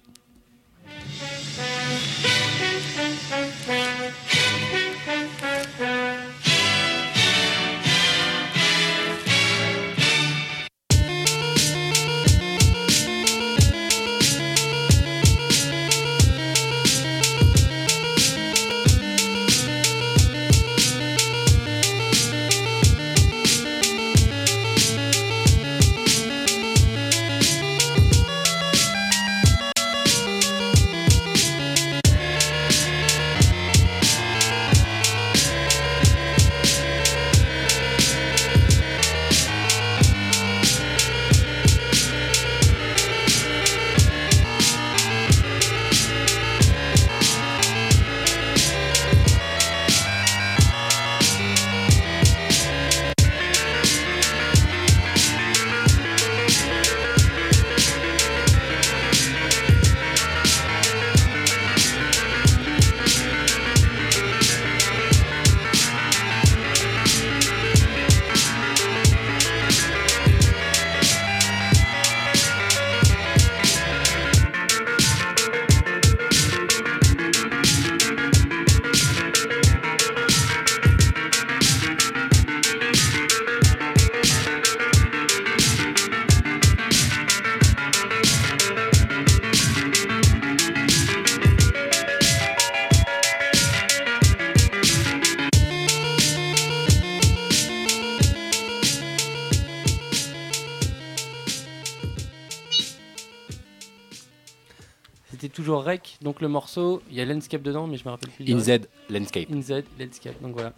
[106.42, 108.52] Le morceau, il y a Landscape dedans, mais je me rappelle plus.
[108.52, 108.58] In.
[108.58, 109.46] Z Landscape.
[109.50, 110.72] In Z Landscape, donc voilà.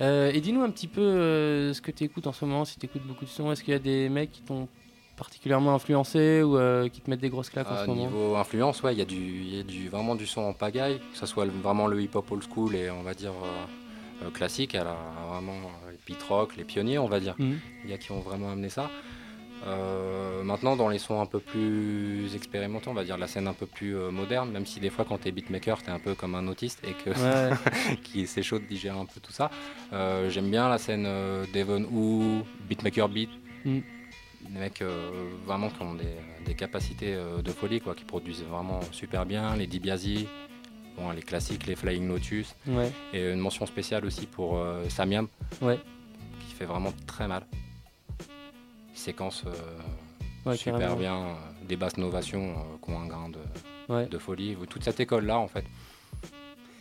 [0.00, 2.78] Euh, et dis-nous un petit peu euh, ce que tu écoutes en ce moment, si
[2.78, 3.50] tu écoutes beaucoup de sons.
[3.50, 4.68] Est-ce qu'il y a des mecs qui t'ont
[5.16, 8.06] particulièrement influencé ou euh, qui te mettent des grosses claques en ce moment?
[8.06, 10.98] niveau influence, ouais, il y a, du, y a du, vraiment du son en pagaille,
[10.98, 13.32] que ce soit le- vraiment le hip-hop old school et on va dire
[14.34, 14.84] classique, a
[15.30, 15.58] vraiment
[15.90, 17.34] les beat rock, les pionniers, on va dire.
[17.38, 18.90] Il y a qui ont vraiment amené ça.
[19.66, 23.52] Euh, maintenant, dans les sons un peu plus expérimentaux, on va dire la scène un
[23.52, 26.34] peu plus euh, moderne, même si des fois, quand t'es beatmaker, t'es un peu comme
[26.34, 27.56] un autiste et que Ouais.
[28.04, 29.50] qui c'est chaud de digérer un peu tout ça.
[29.92, 31.04] Euh, J'aime bien la scène
[31.52, 33.30] Devon ou Beatmaker Beat.
[33.64, 33.78] Mm.
[34.50, 34.82] Des mecs
[35.44, 36.04] vraiment qui ont des,
[36.46, 39.54] des capacités de folie, quoi, qui produisent vraiment super bien.
[39.56, 40.24] Les DiBiase,
[40.96, 42.54] bon, les classiques, les Flying Lotus.
[42.66, 42.90] Ouais.
[43.12, 45.26] Et une mention spéciale aussi pour Samiam,
[45.60, 45.78] Ouais.
[46.46, 47.42] qui fait vraiment très mal.
[48.98, 49.50] Séquence euh,
[50.48, 50.96] Ouais, super carrément.
[50.98, 51.32] bien, euh,
[51.68, 53.38] des basses novations euh, qui ont un grain de,
[53.92, 54.06] Ouais.
[54.06, 54.56] de folie.
[54.68, 55.64] Toute cette école-là, en fait.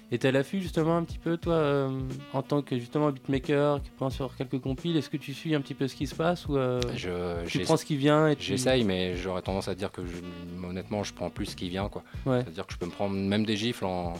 [0.10, 2.00] Et t'es à l'affût justement un petit peu, toi, euh,
[2.34, 5.60] en tant que justement beatmaker qui prend sur quelques compiles, est-ce que tu suis un
[5.60, 8.38] petit peu ce qui se passe ou euh, Je- tu prends ce qui vient et
[8.38, 8.44] tu...
[8.46, 11.90] J'essaye, mais j'aurais tendance à dire que je- honnêtement, je prends plus ce qui vient.
[11.90, 12.04] quoi.
[12.26, 12.42] Ouais.
[12.44, 14.14] C'est-à-dire que je peux me prendre même des gifles en,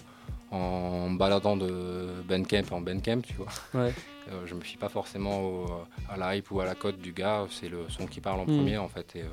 [0.52, 3.48] en baladant de Bandcamp en Bandcamp, tu vois.
[3.74, 3.94] Ouais.
[4.30, 7.14] Euh, je me fie pas forcément au- à la hype ou à la cote du
[7.14, 8.58] gars, c'est le son qui parle en Mm.
[8.58, 9.16] premier en fait.
[9.16, 9.26] Et, euh,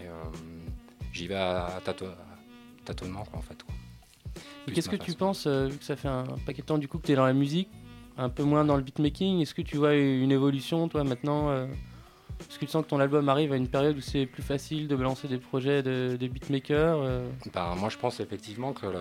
[0.00, 0.12] et, euh,
[1.12, 3.62] j'y vais à, tâto- à tâtonnement quoi, en fait.
[3.62, 3.72] quoi.
[4.34, 6.78] Et Plus qu'est-ce que tu penses, euh, vu que ça fait un paquet de temps
[6.78, 7.68] du coup que tu es dans la musique,
[8.18, 11.66] un peu moins dans le beatmaking, est-ce que tu vois une évolution toi maintenant euh,
[12.40, 14.88] Est-ce que tu sens que ton album arrive à une période où c'est plus facile
[14.88, 18.98] de lancer des projets de, de beatmaker euh, Ben, moi, je pense effectivement que le-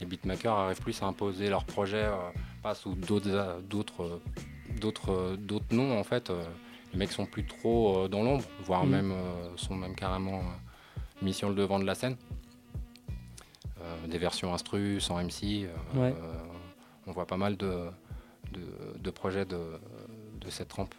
[0.00, 2.16] les beatmakers arrivent plus à imposer leurs projets, euh,
[2.62, 4.22] pas sous d'autres, euh, d'autres, euh,
[4.80, 6.30] d'autres, d'autres noms en fait.
[6.92, 8.90] les mecs sont plus trop dans l'ombre, voire Mhm.
[8.90, 9.14] même
[9.56, 10.42] sont même carrément
[11.22, 12.16] mis sur le devant de la scène.
[14.08, 15.68] Des versions instru, sans MC.
[15.94, 16.14] Ouais.
[17.06, 17.88] on voit pas mal de,
[18.52, 18.60] de,
[18.98, 19.58] de projets de,
[20.40, 20.94] de cette trempe.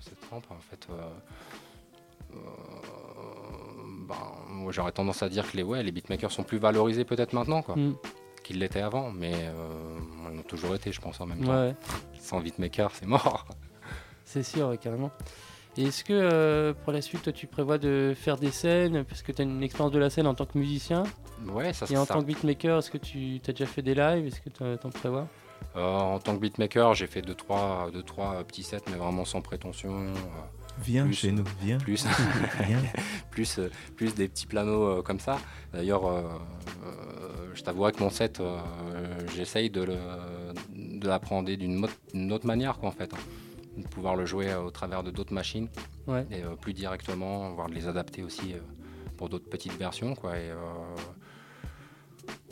[0.00, 0.86] cette trempe en fait.
[0.90, 2.36] euh,
[4.08, 4.14] ben,
[4.48, 7.62] moi, j'aurais tendance à dire que les, ouais, les beatmakers sont plus valorisés peut-être maintenant
[7.62, 7.94] quoi, Mm.
[8.42, 9.98] qu'ils l'étaient avant, mais euh,
[10.30, 11.52] ils l'ont toujours été, je pense, en même temps.
[11.52, 11.74] Ouais.
[12.20, 13.46] Sans beatmaker, c'est mort.
[14.24, 15.10] C'est sûr, carrément.
[15.76, 19.04] Et est-ce que euh, pour la suite, toi, tu prévois de faire des scènes?
[19.04, 21.02] Parce que tu as une expérience de la scène en tant que musicien.
[21.48, 23.94] Ouais, ça Et en ça- tant que beatmaker, est-ce que tu as déjà fait des
[23.94, 24.26] lives?
[24.26, 25.26] Est-ce que tu t'en prévois?
[25.76, 28.96] Euh, en tant que beatmaker, j'ai fait 2-3 deux, trois, deux, trois petits sets, mais
[28.96, 30.12] vraiment sans prétention.
[30.80, 31.78] Viens plus- chez nous, viens.
[31.78, 32.04] Plus,
[32.66, 32.82] Viens.
[33.30, 35.38] plus, euh, plus des petits planos euh, comme ça.
[35.72, 36.22] D'ailleurs, euh,
[37.54, 38.58] je t'avouerai que mon set, euh,
[39.34, 39.86] j'essaye de
[41.04, 41.84] l'appréhender d'une
[42.32, 43.12] autre manière, quoi, en fait.
[43.14, 43.18] hein.
[43.76, 45.68] De pouvoir le jouer euh, au travers de d'autres machines
[46.06, 46.26] Ouais.
[46.30, 48.58] et euh, plus directement, voire de les adapter aussi euh,
[49.16, 50.36] pour d'autres petites versions, quoi.
[50.38, 50.56] Et, euh,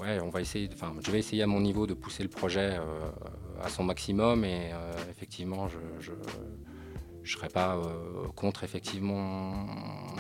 [0.01, 0.71] ouais, on va essayer.
[0.73, 3.11] Enfin, je vais essayer à mon niveau de pousser le projet euh,
[3.63, 6.13] à son maximum et euh, effectivement, je, je
[7.31, 9.65] je serais pas euh, contre effectivement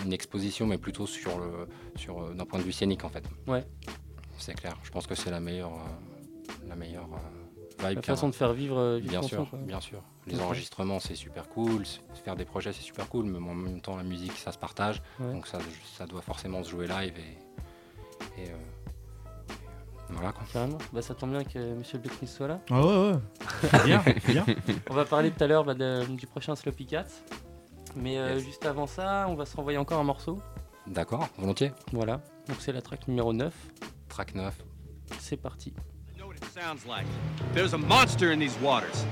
[0.04, 3.24] une exposition, mais plutôt sur le sur euh, d'un point de vue scénique en fait.
[3.48, 3.66] Ouais.
[4.38, 4.76] C'est clair.
[4.84, 7.96] Je pense que c'est la meilleure euh, la meilleure euh, vibe.
[7.96, 9.58] La façon de faire vivre, vivre bien sûr, quoi.
[9.58, 10.02] bien sûr.
[10.28, 11.82] Les enregistrements c'est super cool,
[12.24, 15.02] faire des projets c'est super cool, mais en même temps la musique ça se partage,
[15.18, 15.32] Ouais.
[15.32, 15.58] donc ça
[15.98, 18.46] ça doit forcément se jouer live et, et,
[20.12, 20.42] voilà quoi.
[20.52, 20.78] Carrément.
[20.92, 22.60] Bah, ça tombe bien que Monsieur Becknis soit là.
[22.70, 23.18] Ah ouais, ouais.
[23.84, 24.44] Viens, viens.
[24.90, 27.06] on va parler tout à l'heure bah, du prochain Sloppy Cat.
[27.96, 28.44] Mais euh, Yes.
[28.44, 30.38] juste avant ça, on va se renvoyer encore un morceau.
[30.86, 31.72] D'accord, volontiers.
[31.92, 32.20] Voilà.
[32.48, 33.52] Donc c'est la track numéro 9.
[34.08, 34.54] Track 9.
[35.18, 35.72] C'est parti.
[36.18, 37.06] know what it sounds like.
[37.54, 39.04] There's a monster in these waters.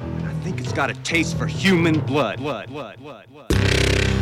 [0.00, 2.38] And I think it's got a taste for human blood.
[2.38, 4.21] Blood, blood, blood, blood.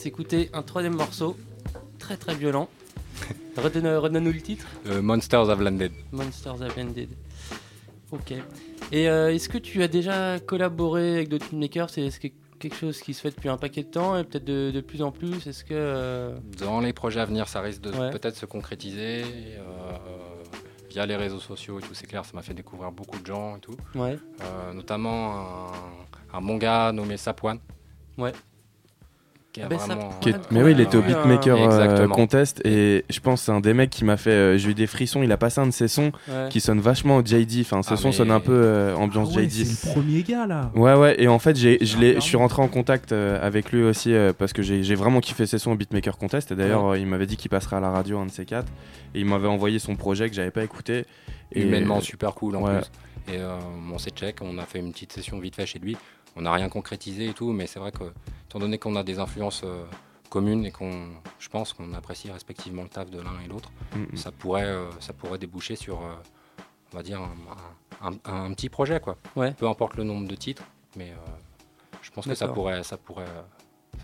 [0.00, 1.36] S'écouter un troisième morceau,
[1.98, 2.68] très très violent.
[3.56, 5.92] Redonne- Redonne-nous le titre Euh, Monsters Have Landed.
[6.12, 7.10] Monsters Have Ended.
[8.10, 8.32] Ok.
[8.92, 11.90] Et euh, est-ce que tu as déjà collaboré avec d'autres filmmakers?
[11.90, 12.28] C'est est-ce que
[12.58, 15.02] quelque chose qui se fait depuis un paquet de temps et peut-être de, de plus
[15.02, 15.46] en plus?
[15.46, 15.74] Est-ce que.
[15.74, 18.10] euh, Dans les projets à venir, ça risque de Ouais.
[18.10, 19.22] peut-être se concrétiser.
[20.88, 23.56] via les réseaux sociaux et tout, c'est clair, ça m'a fait découvrir beaucoup de gens
[23.56, 23.76] et tout.
[23.94, 24.18] Ouais.
[24.42, 25.70] Euh, notamment
[26.32, 27.60] un, gars nommé Sapwan.
[28.18, 28.32] Ouais.
[29.52, 30.00] Qui a Ah ben, vraiment...
[30.12, 30.20] Sapwan.
[30.20, 31.08] Qui est- Mais oui, il était au Ouais.
[31.08, 32.06] Beatmaker euh.
[32.06, 34.30] Contest et je pense que c'est un des mecs qui m'a fait.
[34.30, 35.24] euh, J'ai eu des frissons.
[35.24, 36.48] Il a passé un de ses sons Ouais.
[36.50, 37.62] qui sonne vachement au JD.
[37.62, 39.64] Enfin, ses Ah, sons mais- sonnent un peu euh, ambiance Ah ouais, JD.
[39.66, 40.70] c'est le premier gars, là.
[40.76, 41.20] Ouais, ouais.
[41.20, 44.14] Et en fait, j'ai, je, l'ai- je suis rentré en contact euh, avec lui aussi
[44.14, 46.52] euh, parce que j'ai, j'ai vraiment kiffé ses sons au Beatmaker Contest.
[46.52, 48.70] Et d'ailleurs, euh, il m'avait dit qu'il passerait à la radio, un de ces quatre.
[49.16, 51.06] Et il m'avait envoyé son projet que j'avais pas écouté.
[51.52, 52.78] Et humainement super cool en Ouais.
[52.78, 53.34] plus.
[53.34, 53.56] Et euh,
[53.92, 55.96] on s'est check, on a fait une petite session vite fait chez lui.
[56.36, 58.04] On n'a rien concrétisé et tout, mais c'est vrai que,
[58.48, 59.84] étant donné qu'on a des influences euh,
[60.28, 61.08] communes et qu'on,
[61.38, 63.70] je pense qu'on apprécie respectivement le taf de l'un et l'autre,
[64.16, 66.14] ça pourrait, euh, ça pourrait déboucher sur, euh,
[66.92, 69.16] on va dire, un, un- un petit projet quoi.
[69.36, 69.52] Ouais.
[69.52, 70.62] Peu importe le nombre de titres,
[70.96, 71.12] mais
[72.02, 73.26] je pense que ça pourrait, ça pourrait,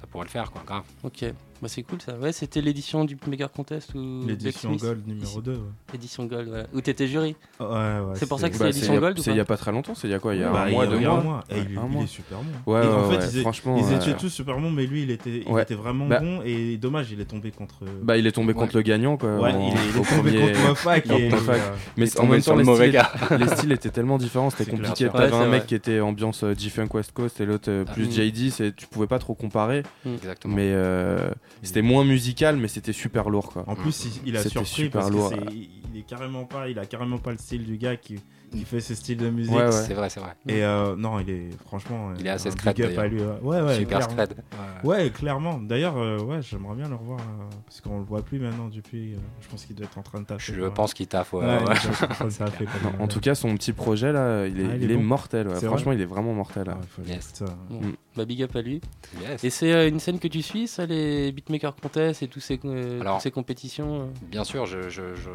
[0.01, 0.83] ça pourrait le faire quoi, grave.
[1.05, 1.25] Ok,
[1.63, 2.17] bah c'est cool ça.
[2.19, 5.53] Ouais, c'était l'édition du Beatmaker Contest ou L'édition Gold numéro 2.
[5.53, 5.59] Ouais.
[5.95, 6.67] Édition Gold, voilà.
[6.75, 7.35] Où t'étais jury.
[7.61, 9.23] Ouais, ouais, c'est pour ça que Bah, c'est c'est l'édition il y a- Gold ou
[9.23, 10.51] C'est il y a pas très longtemps, c'est il y a quoi Il y a
[10.51, 11.45] Bah, un il mois, y a- deux il y a mois un mois.
[11.49, 12.03] Et Ouais, il, un il mois.
[12.03, 12.73] est super bon.
[12.75, 15.03] Ouais, Et en fait, ouais, ils, franchement, ils étaient euh, tous super bons, mais lui,
[15.05, 15.63] il était, il Ouais.
[15.63, 16.43] était vraiment Bah- bon.
[16.45, 17.77] Et dommage, il est tombé contre.
[18.03, 19.37] Bah, il est tombé contre le gagnant, quoi.
[19.39, 21.59] Ouais, en- il est, au tombé premier- contre euh,
[21.97, 23.11] Mais en même temps, le les mauvais styles, gars.
[23.39, 25.09] les styles étaient tellement différents, c'était compliqué.
[25.09, 28.11] T'avais un mec qui était ambiance G-Funk West Coast et l'autre euh, plus Mm.
[28.11, 29.76] JD, c'est- tu pouvais pas trop comparer.
[30.07, 30.55] Exactement.
[30.55, 31.31] Mais euh,
[31.63, 33.65] c'était moins musical, mais c'était super lourd, quoi.
[33.67, 35.31] En plus, il, il a surpris super parce lourd.
[35.31, 35.55] que c'est-
[35.93, 38.17] il est carrément pas, il a carrément pas le style du gars qui,
[38.51, 39.55] qui fait ce style de musique.
[39.55, 39.73] Ouais, ouais.
[39.73, 40.35] C'est vrai, c'est vrai.
[40.49, 42.13] Et euh, non, il est franchement.
[42.19, 43.21] Il est euh, assez scred, lui.
[43.23, 43.61] ouais.
[43.63, 44.25] Ouais, Super clairement.
[44.25, 44.37] scred.
[44.85, 45.59] Ouais, clairement.
[45.59, 49.15] D'ailleurs, euh, ouais, j'aimerais bien le revoir euh, parce qu'on le voit plus maintenant depuis.
[49.15, 50.53] euh, je pense qu'il doit être en train de taffer.
[50.55, 50.75] Je quoi.
[50.75, 51.59] pense qu'il taffe, ouais, Ouais, ouais.
[51.59, 54.91] il doit être en tout cas, son petit projet là, il est, Ah, il il
[54.91, 55.03] est est bon.
[55.05, 55.49] mortel.
[55.51, 56.75] Franchement, vrai il est vraiment mortel.
[57.07, 57.43] Yes.
[57.71, 57.93] Bon, Mm.
[58.17, 58.81] Bah big up à lui.
[59.21, 59.45] Yes.
[59.45, 62.59] Et c'est euh, une scène que tu suis, ça, les Beatmaker Contest et tous ces,
[62.65, 65.29] euh, Alors- toutes ces compétitions euh Bien sûr, je, je, je,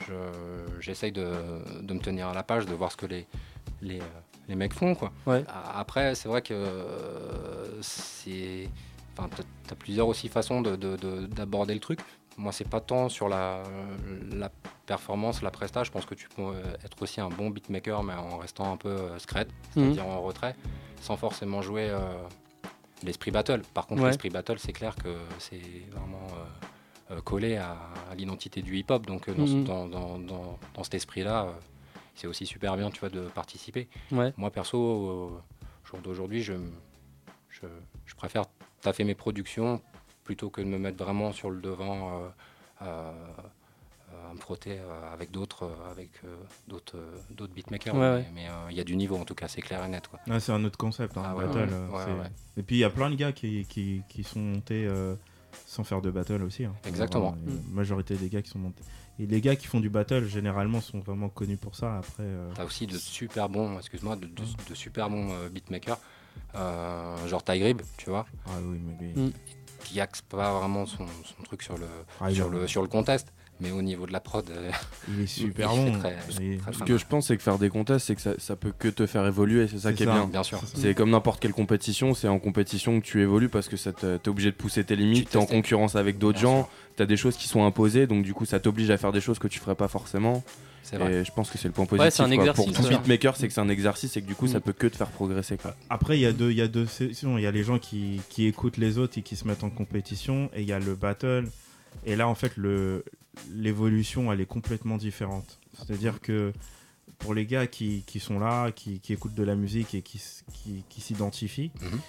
[0.00, 1.32] je- j'essaye de,
[1.82, 3.26] de me tenir à la page, de voir ce que les,
[3.82, 4.04] les, euh,
[4.48, 4.94] les mecs font.
[4.94, 5.12] Quoi.
[5.26, 5.44] Ouais.
[5.74, 8.68] Après, c'est vrai que c'est.
[9.16, 12.00] Enfin, t'as- t'as plusieurs aussi façons de- de- de- d'aborder le truc.
[12.36, 13.62] Moi, c'est pas tant sur la,
[14.32, 14.50] la
[14.86, 15.84] performance, la presta.
[15.84, 18.76] Je pense que tu peux euh, être aussi un bon beatmaker, mais en restant un
[18.76, 20.56] peu euh, scred, c'est-à-dire en retrait,
[21.00, 21.96] sans forcément jouer
[23.04, 23.62] l'esprit battle.
[23.72, 24.08] Par contre, Ouais.
[24.08, 25.60] l'esprit battle, c'est clair que c'est
[25.92, 26.66] vraiment euh,
[27.24, 27.76] collé à,
[28.10, 29.06] à l'identité du hip-hop.
[29.06, 29.64] Donc, euh, dans, Mhm.
[29.64, 31.52] dans, dans- dans- dans cet esprit-là, euh,
[32.14, 33.88] c'est aussi super bien, tu vois, de participer.
[34.12, 34.32] Ouais.
[34.36, 35.40] Moi, perso, au
[35.84, 36.54] jour d'aujourd'hui, je,
[37.50, 37.66] je,
[38.06, 38.44] je préfère
[38.80, 39.80] taffer mes productions
[40.24, 42.28] plutôt que de me mettre vraiment sur le devant euh,
[42.82, 43.12] euh,
[44.12, 46.36] euh, à me frotter euh, avec d'autres euh, avec euh,
[46.68, 47.94] d'autres euh, d'autres beatmakers.
[47.94, 48.26] Ouais, mais ouais.
[48.34, 50.08] mais, euh, il y a du niveau en tout cas, c'est clair et net.
[50.08, 50.20] Quoi.
[50.26, 51.58] Ouais, c'est un autre concept, hein, Ah ouais, battle.
[51.58, 52.30] ouais, euh, ouais, c'est- ouais.
[52.58, 55.14] Et puis il y a plein de gars qui, qui, qui sont montés euh,
[55.74, 56.64] sans faire de battle aussi.
[56.64, 56.74] hein.
[56.86, 57.36] Exactement.
[57.46, 58.82] La majorité des gars qui sont montés.
[59.18, 61.98] Et les gars qui font du battle, généralement, sont vraiment connus pour ça.
[61.98, 65.98] Après, euh, T'as aussi de super bons, excuse-moi, de, de- de super bons euh, beatmakers,
[66.54, 69.22] euh, genre Tygrib, tu vois, ah oui, mais lui.
[69.28, 69.32] Mm.
[69.84, 71.86] qui axe pas vraiment son, son truc sur le,
[72.20, 74.70] Ah, sur, a- le, sur le contest, mais au niveau de la prod, euh,
[75.08, 75.98] Il est super il bon.
[75.98, 78.32] très- Il- très Ce que je pense, c'est que faire des contests, c'est que ça,
[78.38, 79.68] ça peut que te faire évoluer.
[79.68, 80.26] C'est ça qui est bien.
[80.26, 80.60] bien sûr.
[80.74, 84.16] C'est comme n'importe quelle compétition, c'est en compétition que tu évolues parce que ça te-
[84.16, 87.16] t'es obligé de pousser tes limites, Tu t'es en concurrence avec d'autres gens, t'as des
[87.16, 89.58] choses qui sont imposées, donc du coup ça t'oblige à faire des choses que tu
[89.60, 90.42] ferais pas forcément.
[90.82, 91.14] C'est vrai.
[91.14, 92.12] Et je pense que c'est le point Ouais, positif.
[92.14, 92.34] c'est un quoi.
[92.34, 92.90] exercice, Pour tout ouais.
[92.98, 94.62] beatmaker, c'est que c'est un exercice et que du coup ça Mm.
[94.62, 95.56] peut que te faire progresser.
[95.56, 95.74] Quoi.
[95.88, 97.38] Après, il y a deux, il y a deux sessions.
[97.38, 99.70] Il y a les gens qui, qui écoutent les autres et qui se mettent en
[99.70, 101.46] compétition, et il y a le battle.
[102.04, 103.02] Et là, en fait, le
[103.54, 105.58] l'évolution, elle est complètement différente.
[105.76, 106.52] C'est-à-dire que
[107.18, 110.20] pour les gars qui, qui sont là, qui, qui écoutent de la musique et qui,
[110.88, 112.00] qui, s'identifient, Mhm.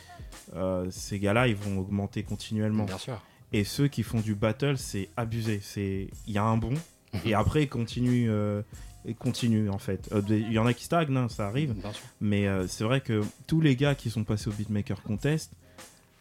[0.56, 2.86] euh, ces gars-là, ils vont augmenter continuellement.
[2.86, 3.22] Bien sûr.
[3.54, 5.60] Et ceux qui font du battle, c'est abusé.
[5.64, 6.74] C'est il y a un bon
[7.14, 7.20] Mhm.
[7.26, 8.62] et après ils continuent, euh,
[9.06, 10.10] ils continuent en fait.
[10.12, 11.74] Euh, Il y en a qui stagnent, hein, ça arrive.
[11.74, 12.04] Bien sûr.
[12.22, 15.52] Mais c'est vrai que tous les gars qui sont passés au Beatmaker Contest,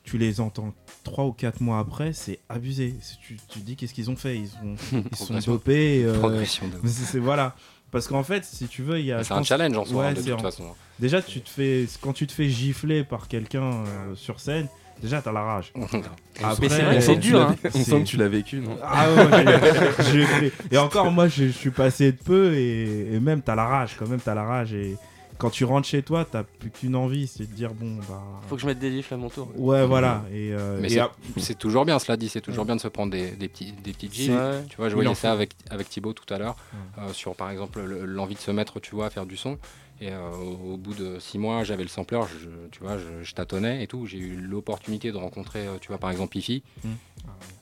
[0.05, 2.95] tu les entends 3 ou 4 mois après, c'est abusé.
[3.27, 4.37] Tu, tu te dis qu'est-ce qu'ils ont fait?
[4.39, 4.77] Ils, ont,
[5.11, 6.05] ils sont dopés.
[6.05, 7.57] euh, Progression de- c'est- voilà.
[7.91, 9.23] Parce qu'en fait, si tu veux, il y a.
[9.25, 10.65] C'est un challenge en soi, Ouais, de toute en- façon.
[10.99, 14.67] Déjà, tu te fais, quand tu te fais gifler par quelqu'un euh, sur scène,
[15.01, 15.73] déjà t'as la rage.
[16.43, 17.57] Après, c'est sent que tu dur, l'as- hein.
[17.75, 21.71] On sent que tu l'as vécu, non Ah ouais, Et encore, moi, je, je suis
[21.71, 24.97] passé de peu et, et même t'as la rage, quand même, t'as la rage et,
[25.39, 28.22] quand tu rentres chez toi, t'as plus qu'une envie, c'est de dire bon bah.
[28.49, 29.49] Faut que je mette des gifles à mon tour.
[29.57, 30.22] Ouais, voilà.
[30.32, 31.01] Et, euh, Mais et
[31.39, 33.93] c'est- toujours bien, cela dit, c'est toujours bien de se prendre des, des petits, des
[33.93, 34.32] petites gifles.
[34.32, 34.64] Ouais.
[34.68, 36.57] Tu vois, je voyais ça avec, avec Thibaut tout à l'heure,
[36.99, 39.59] euh, sur par exemple le- l'envie de se mettre, tu vois, à faire du son.
[40.01, 43.22] Et euh, au, au bout de six mois, j'avais le sampler, je, tu vois, je,
[43.22, 44.07] je tâtonnais et tout.
[44.07, 46.88] J'ai eu l'opportunité de rencontrer, euh, tu vois, par exemple Ifi Mm.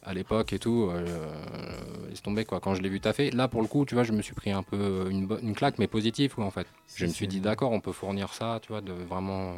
[0.04, 0.88] à l'époque et tout.
[0.90, 1.06] Euh,
[2.08, 2.58] laisse tomber quoi.
[2.60, 4.50] Quand je l'ai vu taffer, là pour le coup, tu vois, je me suis pris
[4.50, 6.66] un peu une, une claque, mais positive quoi en fait.
[6.96, 9.52] Je me suis dit d'accord, on peut fournir ça, tu vois, de vraiment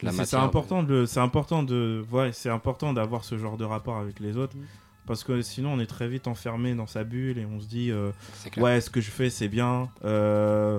[0.00, 3.64] de la C'est- important de, c'est important de, ouais, c'est important d'avoir ce genre de
[3.64, 4.56] rapport avec les autres.
[4.56, 4.60] Mm.
[5.06, 7.90] Parce que sinon, on est très vite enfermé dans sa bulle et on se dit,
[7.90, 8.12] euh,
[8.58, 9.90] ouais, ce que je fais, c'est bien.
[10.04, 10.78] euh,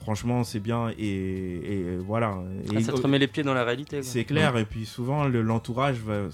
[0.00, 0.90] franchement, c'est bien.
[0.98, 2.38] Et, et voilà.
[2.70, 4.02] Ah, Et- ça te remet les pieds dans la réalité.
[4.02, 4.56] C'est clair.
[4.56, 6.28] Et puis souvent, le- l'entourage va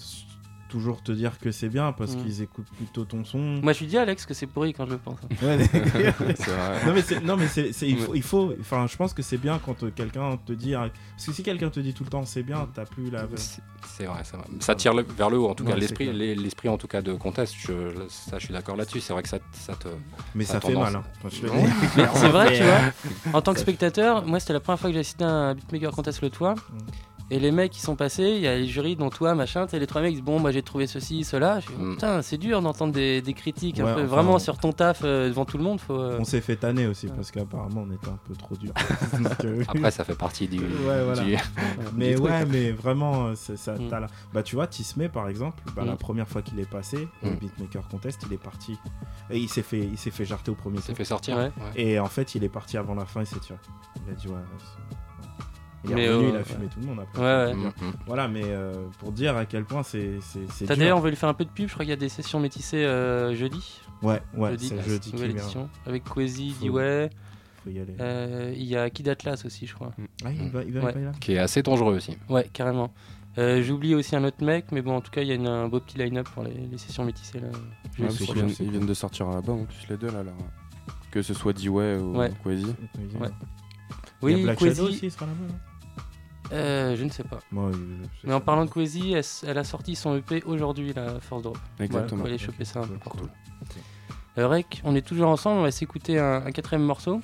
[0.74, 2.22] toujours te dire que c'est bien parce Mm.
[2.22, 3.38] qu'ils écoutent plutôt ton son.
[3.38, 5.18] Moi, je lui dis Alex que c'est pourri quand je le pense.
[5.42, 5.58] Ouais.
[6.86, 9.22] Non mais, c'est- non, mais c'est- c'est- il, faut, il faut- enfin je pense que
[9.22, 12.04] c'est bien quand euh, quelqu'un te dit ah, parce que si quelqu'un te dit tout
[12.04, 13.26] le temps c'est bien t'as plus la
[13.86, 14.46] C'est vrai, c'est vrai.
[14.60, 15.76] Ça tire le- vers le haut, en tout cas.
[15.76, 17.72] L'esprit, l'esprit en tout cas de contest, je,
[18.08, 19.00] ça, je suis d'accord là-dessus.
[19.00, 19.88] C'est vrai que ça, ça te.
[20.34, 21.04] Mais ça a fait mal, hein.
[22.14, 23.38] C'est vrai, tu euh, vois.
[23.38, 25.92] En tant que spectateur, moi, c'était la première fois que j'ai assisté à un beatmaker
[25.92, 26.54] contest le toit.
[27.30, 29.78] Et les mecs qui sont passés, il y a les jurys, dont toi, machin, t'as
[29.78, 31.58] les trois mecs qui disent Bon, moi j'ai trouvé ceci, cela.
[31.60, 34.58] Je fais, Putain, c'est dur d'entendre des, des critiques un peu, enfin, vraiment on- sur
[34.58, 35.80] ton taf euh, devant tout le monde.
[35.80, 38.72] Faut, euh, on s'est fait tanner aussi parce qu'apparemment on était un peu trop dur
[39.44, 41.22] euh, Après, ça fait partie du- ouais, voilà.
[41.24, 41.36] du-
[41.94, 42.26] mais du truc.
[42.26, 43.88] ouais mais vraiment c'est- ça Mm.
[43.90, 45.86] la- bah tu vois Tismé par exemple bah, Mm.
[45.86, 47.30] la première fois qu'il est passé Mm.
[47.40, 48.76] beatmaker contest il est parti
[49.30, 51.50] et il s'est fait il s'est fait jarter au premier tour fait sortir, Ouais.
[51.76, 53.58] et en fait il est parti avant la fin il s'est tiré
[54.06, 54.96] il a dit ouais c'est-
[55.84, 56.70] il est Mais, revenu, euh, il a fumé ouais.
[56.72, 57.20] tout le monde après.
[57.22, 57.54] Ouais, ouais.
[57.54, 57.72] Mhm.
[58.06, 60.18] Voilà, mais euh, pour dire à quel point c'est
[60.66, 61.68] T'as d'ailleurs, on va lui faire un peu de pub.
[61.68, 63.80] Je crois qu'il y a des sessions métissées euh, jeudi.
[64.02, 65.68] Ouais, ouais, jeudi, c'est jeudi nouvelle édition.
[65.86, 67.10] Avec Quasi, Faut- Dewey.
[67.64, 67.94] faut y aller.
[68.00, 69.92] Euh, Il y a Kid Atlas aussi, je crois.
[70.24, 72.16] Ah, il va- il va- il va y aller Qui est assez dangereux aussi.
[72.28, 72.92] Ouais, carrément.
[73.36, 75.48] Euh, J'oublie aussi un autre mec, mais bon, en tout cas, il y a une-
[75.48, 77.40] un beau petit line-up pour les, les sessions métissées.
[77.40, 77.48] Là.
[77.48, 80.22] Ouais, parce viennent, ils viennent de sortir un album en plus les deux là.
[80.22, 80.32] là.
[81.10, 82.30] Que ce soit D-Way ou Ouais.
[82.44, 82.64] Quasi.
[82.66, 82.72] Ouais.
[83.00, 84.76] Il y a Oui, Black Quasi.
[84.76, 85.54] Shadow aussi, il sera là-bas,
[86.52, 87.38] Euh, je ne sais pas.
[87.50, 90.16] Moi, je- je sais Mais en parlant de Quasi, elle, s- elle a sorti son
[90.16, 91.56] EP aujourd'hui, la Force Drop.
[91.78, 92.06] Exactement.
[92.06, 93.18] Voilà, faut aller choper ça un peu partout.
[93.18, 93.28] cool.
[94.38, 97.20] Euh, Rec, on est toujours ensemble, on va s'écouter un, un quatrième morceau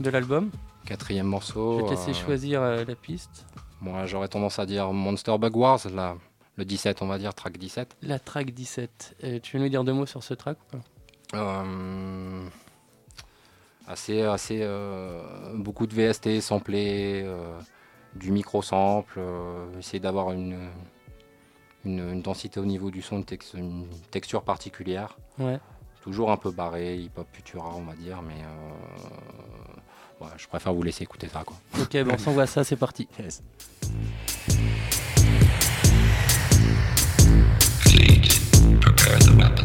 [0.00, 0.50] de l'album.
[0.86, 1.78] Quatrième morceau.
[1.78, 3.46] Je vais te laisser euh, choisir euh, la piste.
[3.80, 6.16] Moi, j'aurais tendance à dire Monster Bug Wars, là,
[6.56, 7.96] le 17, on va dire, track 17.
[8.02, 9.16] La track 17.
[9.24, 11.38] Euh, tu veux nous dire deux mots sur ce track ou pas?
[11.38, 12.46] Euh,
[13.86, 15.22] assez, assez, euh,
[15.56, 17.58] beaucoup de VST samplé, euh,
[18.14, 20.56] du micro sample, euh, essayer d'avoir une,
[21.84, 25.16] une, une densité au niveau du son, une, tex- une texture particulière.
[25.38, 25.58] Ouais.
[26.02, 30.82] Toujours un peu barré, hip-hop futura, on va dire, mais euh, ouais, je préfère vous
[30.82, 31.44] laisser écouter ça.
[31.44, 31.56] Quoi.
[31.80, 33.08] Ok, bon, on s'envoie ça, c'est parti.
[38.80, 39.63] Prepare the weapons.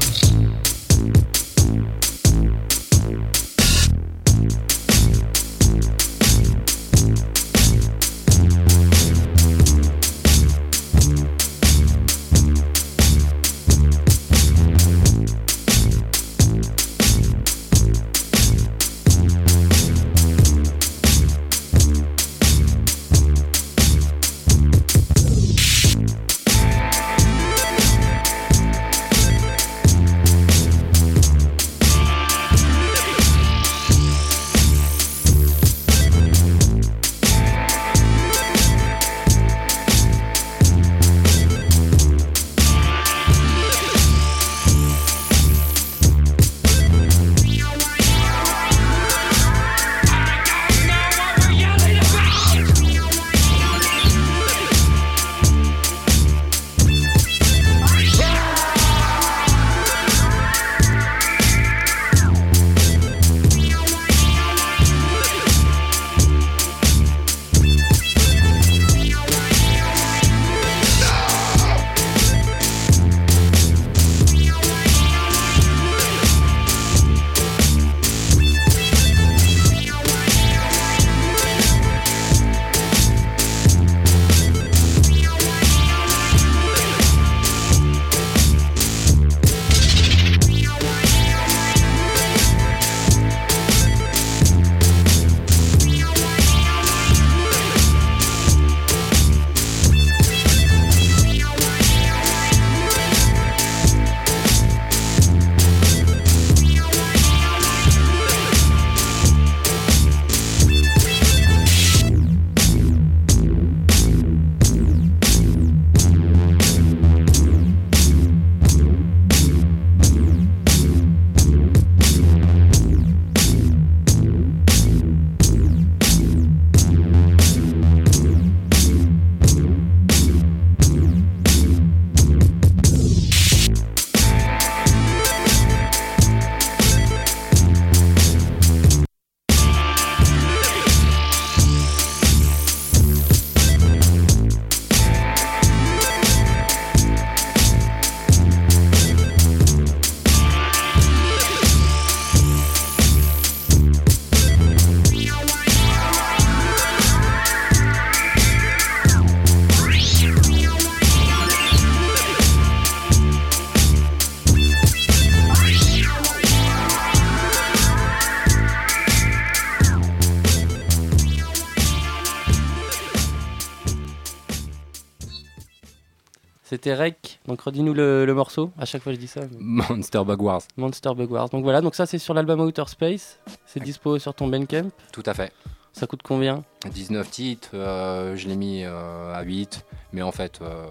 [176.96, 179.42] C'était donc redis-nous le, le morceau, à chaque fois je dis ça.
[179.60, 180.62] mais- Monster Bug Wars.
[180.78, 181.50] Monster Bug Wars.
[181.50, 184.90] Donc voilà, donc ça c'est sur l'album Outer Space, c'est dispo sur ton Bandcamp.
[185.12, 185.52] Tout à fait.
[185.94, 186.64] Ça coûte combien?
[186.92, 190.86] 19 titres, euh, je l'ai mis euh, à 8, mais en fait, euh,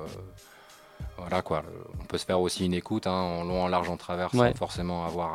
[1.17, 1.63] voilà quoi,
[2.01, 4.51] on peut se faire aussi une écoute hein, en long, en large, en travers, Ouais.
[4.53, 5.33] sans forcément avoir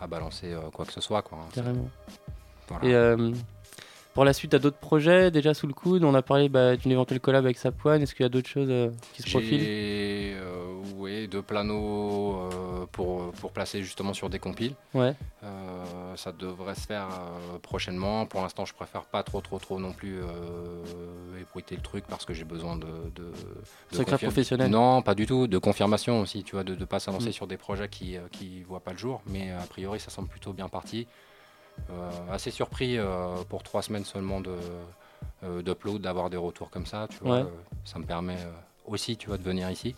[0.00, 1.22] à, à balancer quoi que ce soit.
[1.22, 1.38] Quoi.
[1.54, 1.88] Carrément.
[2.68, 3.14] Voilà.
[3.14, 3.16] Et
[4.14, 6.92] pour la suite, t'as d'autres projets déjà sous le coude On a parlé bah, d'une
[6.92, 8.00] éventuelle collab avec Sapoine.
[8.02, 9.60] Est-ce qu'il y a d'autres choses euh, qui se profilent?
[9.60, 11.74] J'ai euh, ouais, deux planos
[12.54, 14.74] euh, pour, pour placer justement sur des compiles.
[14.94, 15.14] Ouais.
[16.16, 17.08] Ça devrait se faire
[17.62, 18.24] prochainement.
[18.24, 20.20] Pour l'instant, je préfère pas trop, trop, trop non plus
[21.40, 22.86] ébruiter le truc parce que j'ai besoin de.
[23.14, 23.32] de,
[23.92, 24.70] de Secret professionnel.
[24.70, 25.46] Non, pas du tout.
[25.48, 27.32] De confirmation aussi, tu vois, de ne pas s'avancer Mm.
[27.32, 29.22] sur des projets qui ne voient pas le jour.
[29.26, 31.06] Mais a priori, ça semble plutôt bien parti.
[31.90, 34.56] Euh, assez surpris euh, pour trois semaines seulement de
[35.42, 37.06] euh, d'upload, d'avoir des retours comme ça.
[37.10, 37.42] Tu vois, Ouais.
[37.42, 37.50] Euh,
[37.84, 38.52] ça me permet euh,
[38.86, 39.94] aussi, tu vois, de venir ici.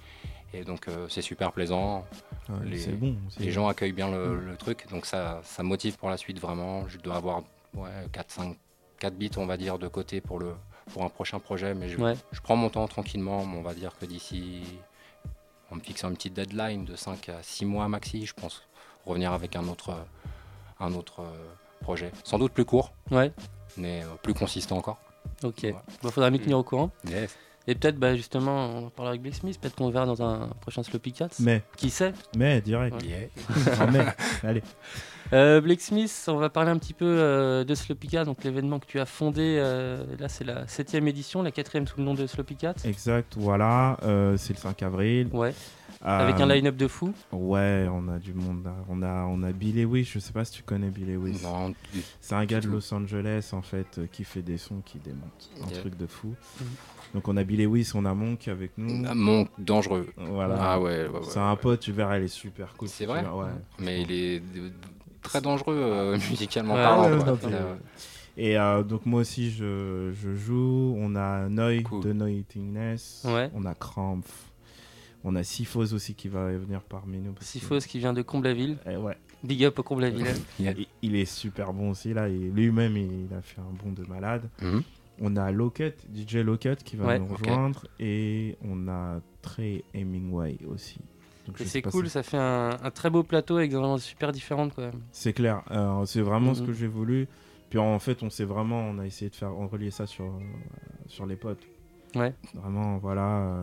[0.54, 2.04] Et donc euh, c'est super plaisant.
[2.48, 5.96] Ouais, les, bon, les gens accueillent bien le, le truc, donc ça, ça me motive
[5.98, 6.88] pour la suite vraiment.
[6.88, 7.42] Je dois avoir
[7.74, 8.56] ouais, 4, 5,
[8.98, 10.54] 4 bits, on va dire, de côté pour, le,
[10.92, 11.74] pour un prochain projet.
[11.74, 12.14] Mais je, Ouais.
[12.32, 13.44] je prends mon temps tranquillement.
[13.46, 14.62] mais On va dire que d'ici,
[15.70, 18.62] en me fixant une petite deadline de 5 à 6 mois maxi, je pense
[19.04, 19.94] revenir avec un autre,
[20.80, 21.46] un autre euh,
[21.86, 22.10] projet.
[22.24, 23.30] Sans doute plus court, Ouais.
[23.76, 24.98] mais euh, plus consistant encore.
[25.44, 25.62] Ok.
[25.62, 26.90] Il faudra m'y tenir au courant.
[27.08, 27.36] Yes.
[27.68, 29.58] Et peut-être, bah, justement, on en parlera avec Blake Smith.
[29.60, 31.28] Peut-être qu'on verra dans un prochain Sloppy Cats.
[31.40, 31.62] Mais.
[31.76, 32.12] Qui sait?
[32.36, 32.96] Mais, direct.
[33.02, 33.30] Ouais.
[33.80, 34.04] En mai.
[34.44, 34.62] Allez.
[35.32, 38.78] Euh, Blake Smith, on va parler un petit peu euh, de Sloppy Cats, donc l'événement
[38.78, 39.56] que tu as fondé.
[39.58, 42.74] euh, là, c'est la septième édition, la quatrième sous le nom de Sloppy Cats.
[42.84, 43.96] Exact, voilà.
[44.04, 45.28] euh, c'est le 5 avril.
[45.32, 45.52] Ouais.
[46.02, 47.12] Avec un line-up de fou.
[47.32, 48.62] Ouais, on a du monde.
[48.64, 48.74] là.
[48.88, 50.04] On a, on a Bill Lewis.
[50.04, 51.40] Je sais pas si tu connais Bill Lewis.
[51.42, 51.74] Non,
[52.20, 52.68] C'est un gars de.
[52.68, 55.50] Los Angeles, en fait, euh, qui fait des sons qui démontent.
[55.64, 55.80] Un Yeah.
[55.80, 56.34] truc de fou.
[56.60, 56.66] Mhm.
[57.14, 59.04] Donc on a Bill Lewis, on a Monk avec nous.
[59.08, 60.06] Ah, Monk, dangereux.
[60.16, 60.56] Voilà.
[60.60, 62.88] Ah ouais, ouais, ouais, C'est un pote, tu verras, il est super cool.
[62.88, 63.50] C'est vrai verras, Ouais.
[63.80, 64.42] Mais il est
[65.26, 67.18] très dangereux euh, musicalement Ouais, parlant.
[67.18, 67.78] ouais,
[68.36, 70.94] Et euh, donc moi aussi je, je joue.
[70.98, 73.22] On a Noy de Noitingness.
[73.26, 73.50] Ouais.
[73.54, 74.50] On a Krampf.
[75.24, 77.32] On a Sifos aussi qui va venir parmi nous.
[77.32, 78.78] que- Sifos qui vient de Comblaville.
[78.88, 79.16] Eh ouais.
[79.42, 80.26] Big up au Comblaville.
[80.60, 82.28] il, il est super bon aussi là.
[82.28, 84.48] Et lui-même il, a fait un bond de malade.
[84.62, 84.82] Mhm.
[85.20, 87.18] On a Locket, DJ Locket qui va Ouais.
[87.18, 87.86] nous rejoindre.
[87.98, 90.98] Et on a Trey Hemingway aussi.
[91.64, 94.74] C'est cool, si- ça fait un, un très beau plateau avec des ambiances super différentes.
[94.74, 94.90] Quoi.
[95.12, 95.62] C'est clair,
[96.06, 96.66] c'est vraiment ce Mhm.
[96.66, 97.28] que j'ai voulu.
[97.70, 100.24] Puis en fait, on s'est vraiment, on a essayé de faire on relier ça sur,
[100.24, 100.38] euh,
[101.08, 101.66] sur les potes.
[102.16, 102.32] Ouais.
[102.54, 103.22] Vraiment, voilà.
[103.26, 103.62] euh,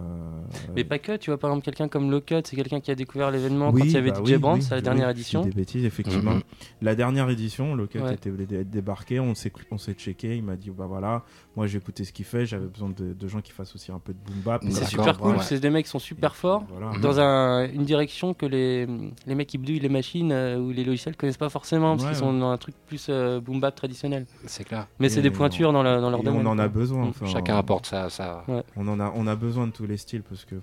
[0.75, 3.31] Mais pas que, tu vois, par exemple, quelqu'un comme Locut, c'est quelqu'un qui a découvert
[3.31, 5.41] l'événement oui, quand il y avait bah DJ oui, Brands oui, à la dernière édition.
[5.41, 6.35] Des bêtises, effectivement.
[6.81, 8.13] La dernière édition, Locket Ouais.
[8.13, 11.23] était dé- débarqué, on s'est on s'est checké, il m'a dit bah voilà,
[11.55, 13.99] moi j'ai écouté ce qu'il fait, j'avais besoin de, de gens qui fassent aussi un
[13.99, 14.63] peu de boom bap.
[14.69, 15.41] C'est super cool, voilà.
[15.43, 16.97] c'est des mecs qui sont super forts voilà.
[16.99, 18.87] dans un- une direction que les,
[19.25, 22.09] les mecs qui bidouillent les machines euh, ou les logiciels connaissent pas forcément parce Ouais,
[22.09, 22.39] qu'ils sont ouais.
[22.39, 24.25] dans un truc plus euh, boom bap traditionnel.
[24.45, 24.87] C'est clair.
[24.99, 26.45] Mais c'est des pointures on- dans, la- dans leur et domaine.
[26.45, 27.05] On en a besoin.
[27.05, 27.09] Mm.
[27.09, 28.42] enfin, Chacun apporte ça.
[28.47, 28.63] Ouais.
[28.75, 30.55] On en a, on a besoin de tous les styles parce que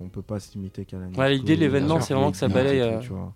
[0.00, 1.06] on peut pas se limiter qu'à la.
[1.08, 3.32] Ouais, l'idée de l'événement, c'est vraiment que ça balaye, euh, tu vois.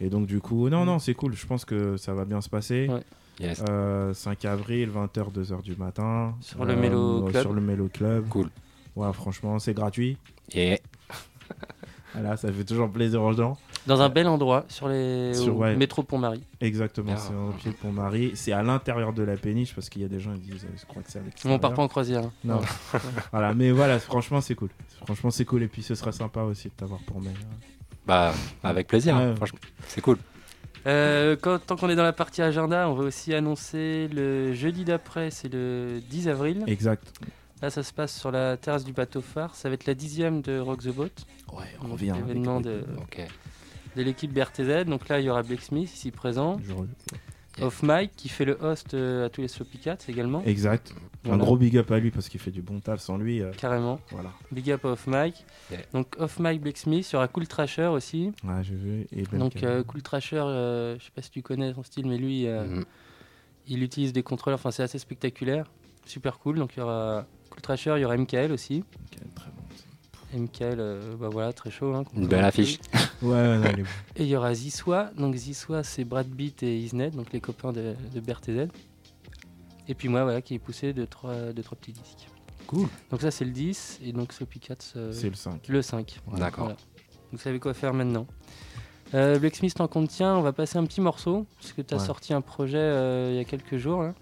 [0.00, 1.34] Et donc du coup, non, non, c'est cool.
[1.34, 2.88] Je pense que ça va bien se passer.
[2.88, 3.02] Ouais.
[3.40, 3.62] Yes.
[3.68, 6.34] Euh, 5 avril, 20h, 2h du matin.
[6.36, 7.42] Euh, Sur le Mélo Club.
[7.42, 8.28] Sur le Mélo Club.
[8.28, 8.50] Cool.
[8.96, 10.16] Ouais, franchement, c'est gratuit.
[10.54, 10.78] Yeah.
[12.12, 13.56] Voilà, ça fait toujours plaisir aux gens.
[13.86, 15.74] Dans un bel endroit, sur les Sur- ouais.
[15.74, 16.42] métro Pont-Marie.
[16.60, 18.32] Exactement, Ah, c'est au pied de Pont-Marie.
[18.34, 20.84] C'est à l'intérieur de la péniche parce qu'il y a des gens qui disent, je
[20.86, 21.60] crois que c'est à On l'extérieur.
[21.60, 22.24] part pas en croisière.
[22.24, 22.32] hein.
[22.44, 22.60] Non.
[23.32, 24.68] voilà, mais voilà, franchement, c'est cool.
[25.04, 25.62] Franchement, c'est cool.
[25.62, 27.30] Et puis, ce sera sympa aussi de t'avoir pour mai.
[28.06, 29.16] Bah, avec plaisir.
[29.16, 29.36] hein, Ouais.
[29.36, 29.58] franchement.
[29.88, 30.18] C'est cool.
[30.86, 34.84] Euh, quand- tant qu'on est dans la partie agenda, on va aussi annoncer le jeudi
[34.84, 36.64] d'après, c'est le 10 avril.
[36.66, 37.12] Exact.
[37.62, 39.54] Là, ça se passe sur la terrasse du bateau phare.
[39.54, 41.08] Ça va être la dixième de Rock the Boat.
[41.52, 42.14] Ouais, on revient.
[42.16, 43.20] L'événement avec- de, Ok.
[43.96, 44.84] De l'équipe BRTZ.
[44.86, 46.58] Donc là, il y aura Blake Smith ici présent.
[47.60, 50.42] Off Mike qui fait le host euh, à tous les Sloppy Cats également.
[50.44, 50.94] Exact.
[51.28, 53.42] Un gros big up à lui parce qu'il fait du bon taf sans lui.
[53.42, 54.00] euh, Carrément.
[54.12, 54.30] Voilà.
[54.50, 55.44] Big up à Off Mike.
[55.70, 55.80] Yeah.
[55.92, 57.06] Donc Off Mike Blake Smith.
[57.10, 58.32] Il y aura Cool Trasher aussi.
[58.44, 59.06] Ouais, j'ai vu.
[59.12, 62.06] Et Ben Donc euh, Cool Trasher, euh, je sais pas si tu connais son style,
[62.06, 62.84] mais lui, euh, Mhm.
[63.66, 64.58] il utilise des contrôleurs.
[64.58, 65.66] Enfin, c'est assez spectaculaire.
[66.06, 66.56] Super cool.
[66.58, 68.84] Donc il y aura Cool Trasher, il y aura MKL aussi.
[69.34, 69.59] Très bon.
[70.34, 71.94] MKL, euh, bah voilà, très chaud.
[71.94, 72.78] hein, Une belle affiche.
[73.22, 73.84] Ouais, ouais.
[74.16, 75.10] Et il y aura Ziswa.
[75.16, 78.68] Donc Ziswa, c'est Brad Beat et Isnet, donc les copains de, de BRTZ.
[79.88, 82.28] Et puis moi, voilà, qui est poussé de trois, de trois petits disques.
[82.66, 82.86] Cool.
[83.10, 84.00] Donc ça, c'est le 10.
[84.04, 85.66] Et donc Sloppy Cats, euh, C'est le 5.
[85.68, 86.20] le 5.
[86.36, 86.64] D'accord.
[86.66, 86.76] Voilà.
[87.32, 88.26] Vous savez quoi faire maintenant.
[89.14, 91.46] Euh, Black Smith, tant qu'on te tient, on va passer un petit morceau.
[91.60, 92.04] Parce que tu as Ouais.
[92.04, 94.02] sorti un projet euh, il y a quelques jours.
[94.04, 94.14] Là.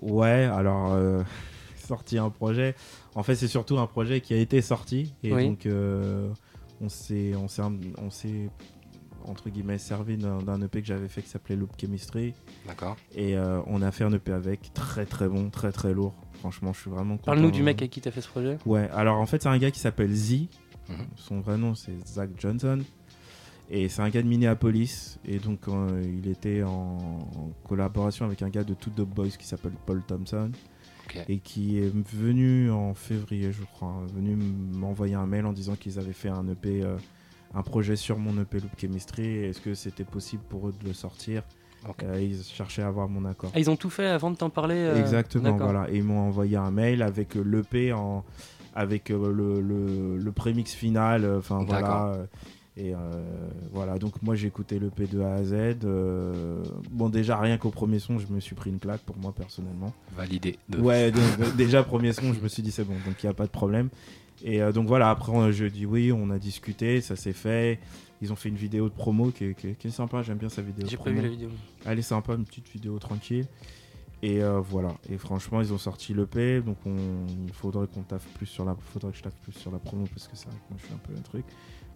[0.00, 0.92] Ouais, alors.
[0.92, 1.22] euh,
[1.76, 2.76] sorti un projet.
[3.16, 5.14] En fait, c'est surtout un projet qui a été sorti.
[5.22, 5.48] Et Oui.
[5.48, 6.28] donc, euh,
[6.82, 7.62] on s'est, on s'est,
[7.96, 8.50] on s'est,
[9.24, 12.34] entre guillemets, servi d'un, EP que j'avais fait qui s'appelait Loop Chemistry.
[12.66, 12.94] D'accord.
[13.14, 14.72] Et euh, on a fait un EP avec.
[14.74, 16.14] Très, très bon, très, très lourd.
[16.40, 17.32] Franchement, je suis vraiment content.
[17.32, 18.58] Parle-nous du mec avec qui t'as fait ce projet.
[18.66, 20.32] Ouais, alors en fait, c'est un gars qui s'appelle Z.
[20.90, 21.06] Mhm.
[21.16, 22.80] Son vrai nom, c'est Zach Johnson.
[23.70, 25.18] Et c'est un gars de Minneapolis.
[25.24, 29.30] Et donc, euh, il était en, en collaboration avec un gars de Two Dope Boys
[29.38, 30.50] qui s'appelle Paul Thompson.
[31.28, 35.74] Et qui est venu en février, je crois, hein, venu m'envoyer un mail en disant
[35.76, 36.96] qu'ils avaient fait un EP, euh,
[37.54, 39.44] un projet sur mon EP Loop Chemistry.
[39.44, 41.42] Est-ce que c'était possible pour eux de le sortir?
[42.02, 43.52] Euh, Ils cherchaient à avoir mon accord.
[43.54, 45.88] Ah, ils ont tout fait avant de t'en parler euh, Exactement, voilà.
[45.90, 48.24] Et ils m'ont envoyé un mail avec l'EP en
[48.74, 52.26] avec euh, le, le, le prémix final, euh, enfin voilà.
[52.78, 52.98] Et euh,
[53.72, 55.54] voilà, donc moi j'ai écouté l'EP de A à Z.
[55.84, 59.32] euh, bon, déjà rien qu'au premier son, je me suis pris une claque pour moi
[59.32, 59.94] personnellement.
[60.14, 60.58] Validé.
[60.68, 61.22] de- Ouais, donc,
[61.56, 63.50] déjà premier son, je me suis dit c'est bon, donc il n'y a pas de
[63.50, 63.88] problème.
[64.44, 67.78] Et euh, donc voilà, après on- je dis oui, on a discuté, ça s'est fait.
[68.20, 70.36] Ils ont fait une vidéo de promo qui est, qui est- qui est sympa, j'aime
[70.38, 70.86] bien sa vidéo.
[70.86, 71.16] J'ai pas promo.
[71.16, 71.48] vu la vidéo.
[71.86, 73.46] Elle est sympa, une petite vidéo tranquille.
[74.22, 74.94] Et euh, voilà.
[75.10, 76.96] Et franchement, ils ont sorti l'EP, donc on...
[77.46, 80.04] il faudrait qu'on taffe plus sur la, faudrait que je taffe plus sur la promo
[80.14, 81.44] parce que c'est vrai que moi je suis un peu un truc.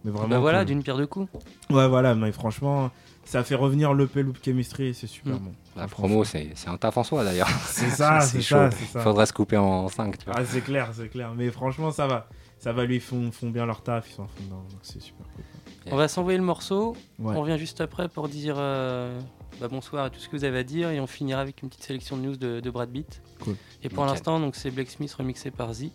[0.03, 0.27] Mais vraiment.
[0.29, 1.29] Bah voilà, que- d'une pierre deux coups.
[1.69, 2.15] Ouais, voilà.
[2.15, 2.89] Mais franchement,
[3.25, 5.39] ça fait revenir l'EP Loop Chemistry et c'est super Mm.
[5.39, 5.53] bon.
[5.75, 7.47] La promo, c'est c'est un taf en soi d'ailleurs.
[7.67, 8.69] C'est ça, c'est chaud.
[8.91, 8.99] ça.
[9.01, 10.35] Faudrait se couper en 5, tu vois.
[10.37, 11.31] Ah, c'est clair, c'est clair.
[11.35, 12.27] Mais franchement, ça va.
[12.59, 14.79] Ça va, lui, ils font, font bien leur taf, ils sont à fond dedans, donc
[14.83, 15.43] c'est super cool.
[15.91, 16.95] On va s'envoyer le morceau.
[17.17, 17.33] Ouais.
[17.35, 19.19] On revient juste après pour dire euh,
[19.59, 20.91] bah, bonsoir et tout ce que vous avez à dire.
[20.91, 23.23] Et on finira avec une petite sélection de news de, de Brad Beat.
[23.39, 23.55] Cool.
[23.81, 25.85] Et pour l'instant, donc c'est Black Smith remixé par Z.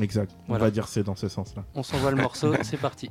[0.00, 0.32] Exact.
[0.46, 0.64] Voilà.
[0.64, 1.64] On va dire c'est dans ce sens-là.
[1.74, 3.10] On s'envoie le morceau, c'est parti.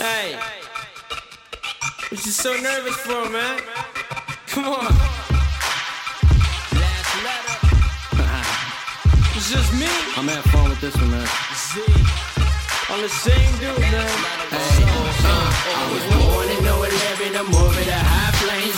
[0.00, 0.36] Hey,
[2.10, 3.60] what you so nervous for, man?
[4.46, 5.17] Come on.
[9.50, 9.86] Just me.
[10.16, 11.26] I'm having fun with this one, man.
[11.54, 12.27] Z.
[12.90, 13.92] I'm the same dude, man.
[14.48, 18.28] Hey, uh, I was born in 011, I'm over the high.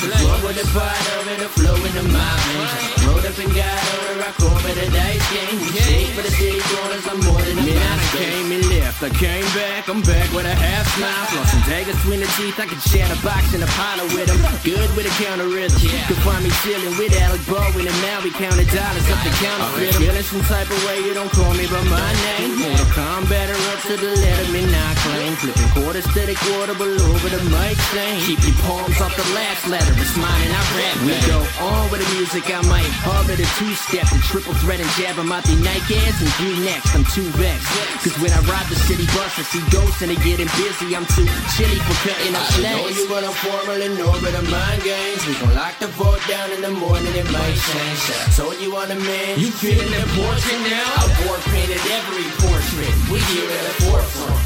[0.01, 3.05] The flow with the part of it, the flow in the my veins.
[3.05, 5.61] Rolled up and got over, I call me the dice game.
[5.61, 9.05] We shake for the city corners, I'm more than a Man, I came and left,
[9.05, 11.27] I came back, I'm back with a half smile.
[11.37, 14.25] Floss some daggers between the teeth, I can share the box and a pile with
[14.25, 14.41] them.
[14.65, 15.77] Good with a counter rhythm.
[16.09, 19.69] Could find me chilling with Alec Baldwin and now we counting dollars up the counter.
[20.01, 22.09] Feeling some type of way, you don't call me by my
[22.41, 22.57] name.
[22.57, 25.33] Mortal Kombat up to the letter, me not claim.
[25.37, 28.21] Flipping quarters to the quarter below over the mic thing.
[28.25, 30.97] Keep your palms off the last letter, it's mine and I rap.
[31.05, 34.91] We go on with the music, I might harbor the two-step, the triple threat and
[34.97, 37.69] jab, I'm out the Nike ass and you next, I'm too vexed.
[38.01, 41.05] Cause when I ride the city bus, I see ghosts and they getting busy, I'm
[41.05, 44.81] too chilly for cutting up I know you run a formal in orbit of mind
[44.83, 45.21] games.
[45.29, 48.01] We gon' lock the vote down in the morning, it might change.
[48.37, 50.89] Told you on the man, You feeling the portrait now?
[50.89, 52.93] I war painted every portrait.
[53.13, 54.39] We here at the forefront.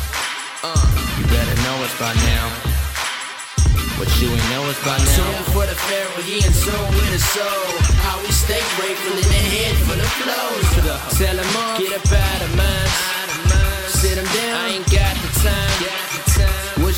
[0.65, 0.89] Uh,
[1.21, 2.45] you better know us by now.
[4.01, 5.17] What you ain't know us by now.
[5.21, 7.65] Tune for the pharaoh, he in tune with his soul.
[8.03, 10.67] How we stay grateful in the head for the flows.
[11.19, 11.79] Tell 'em up.
[11.79, 12.91] Get up out of mine.
[13.89, 14.55] Sit 'em down.
[14.65, 16.14] I ain't got the time.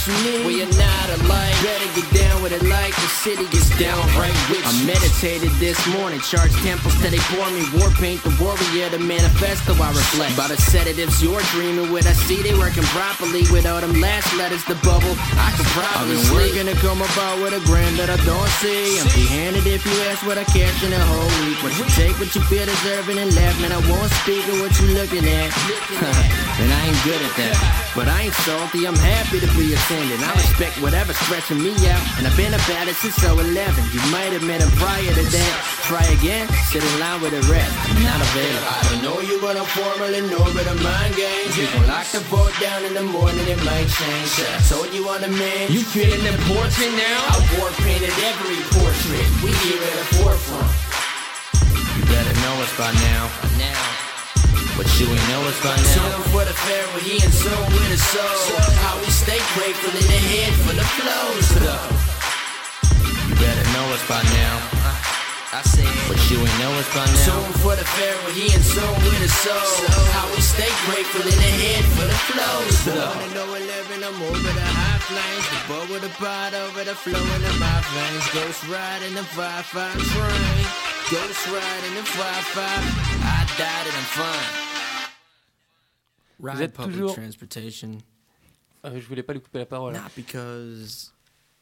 [0.06, 0.46] What you need?
[0.46, 1.50] We are not alike.
[1.66, 5.74] Better get down with it like the city gets down right with I meditated this
[5.98, 7.66] morning, charged temples till they bore me.
[7.74, 10.36] War paint the warrior, the manifesto I reflect.
[10.38, 13.50] By the sedatives you're dreaming with, I see they working properly.
[13.50, 15.10] With all them last letters, the bubble,
[15.42, 16.54] I could I've probably been sleep.
[16.54, 19.02] working to come about with a grand that I don't see.
[19.02, 21.58] Empty handed if you ask what I cash in a whole week.
[21.66, 23.74] What you take, what you feel deserving and laugh, man.
[23.74, 25.50] I won't speak of what you looking at.
[26.62, 27.86] and I ain't good at that.
[27.96, 30.22] But I ain't salty, I'm happy to be attending.
[30.24, 32.02] I respect whatever's stretching me out.
[32.18, 33.48] And I've been about it since 011.
[33.92, 35.56] You might have met him prior to that.
[35.88, 37.72] Try again, sit in line with the rest.
[37.88, 38.68] I'm not available.
[38.68, 41.56] I don't know you run a formal in orbit of mind games.
[41.56, 44.30] We gon' lock the vote down in the morning, it might change.
[44.40, 45.72] I told you on the man.
[45.72, 47.18] You feeling the portrait now?
[47.32, 49.26] I war painted every portrait.
[49.42, 50.72] We here at the forefront.
[51.96, 53.30] You better know us by now.
[53.58, 54.15] Now.
[54.76, 55.96] But you ain't know us by now.
[55.96, 58.60] Tune for the pharaoh, he in tune with his soul.
[58.84, 61.48] How we stay grateful in the head for the flows.
[63.28, 64.56] You better know us by now.
[65.56, 65.88] I said.
[66.04, 67.24] But you ain't know us by now.
[67.24, 69.88] Tune for the pharaoh, he in tune with his soul.
[70.12, 72.76] How we stay grateful in the head for the flows.
[72.84, 75.46] Born in 011, I'm over the high flames.
[75.48, 78.28] The boat with a pot over the flowing in my veins.
[78.36, 80.64] Ghost ride in the 5-5 train.
[81.08, 83.25] Ghost ride in the 5-5.
[83.56, 85.10] I died and I'm fine.
[86.38, 87.14] Vous Ride êtes public toujours.
[87.14, 87.98] transportation.
[88.84, 89.96] Euh, je voulais pas lui couper la parole.
[89.96, 90.02] hein.
[90.02, 91.12] Not because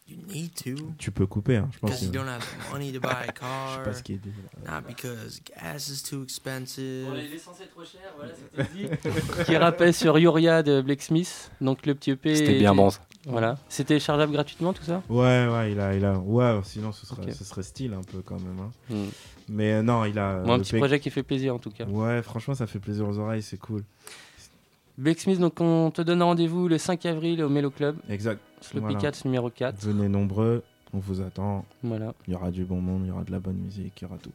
[0.08, 0.92] you need to.
[0.98, 1.90] Tu peux couper, hein, je pense.
[1.90, 3.82] Because you que- don't have the money to buy a Je sais car.
[3.84, 4.32] pas ce qu'il dit.
[4.66, 7.12] Not because gas is too expensive.
[7.14, 9.44] l'essence est trop chère, voilà, c'était dit.
[9.46, 12.34] qui rappait sur Yoria de Blacksmith, donc le petit EP.
[12.34, 12.90] C'était bien bon.
[13.26, 13.56] Voilà.
[13.70, 15.02] C'était chargeable gratuitement tout ça?
[15.08, 17.32] Ouais, ouais, il a, il a, ouais, sinon ce serait, Ok.
[17.32, 18.58] ce serait style un peu quand même.
[18.58, 18.70] hein.
[18.90, 19.08] Hmm.
[19.48, 20.42] Mais euh, non, il a.
[20.42, 21.84] Moi, un petit projet qui fait plaisir en tout cas.
[21.84, 23.82] Ouais, franchement, ça fait plaisir aux oreilles, c'est cool.
[24.96, 27.96] Blacksmith, donc on te donne rendez-vous le 5 avril au Mellow Club.
[28.08, 28.40] Exact.
[28.60, 29.10] Sloppy Voilà.
[29.24, 29.84] Numéro 4.
[29.84, 30.62] Venez nombreux,
[30.92, 31.64] on vous attend.
[31.82, 32.14] Voilà.
[32.28, 34.06] Il y aura du bon monde, il y aura de la bonne musique, il y
[34.06, 34.30] aura tout.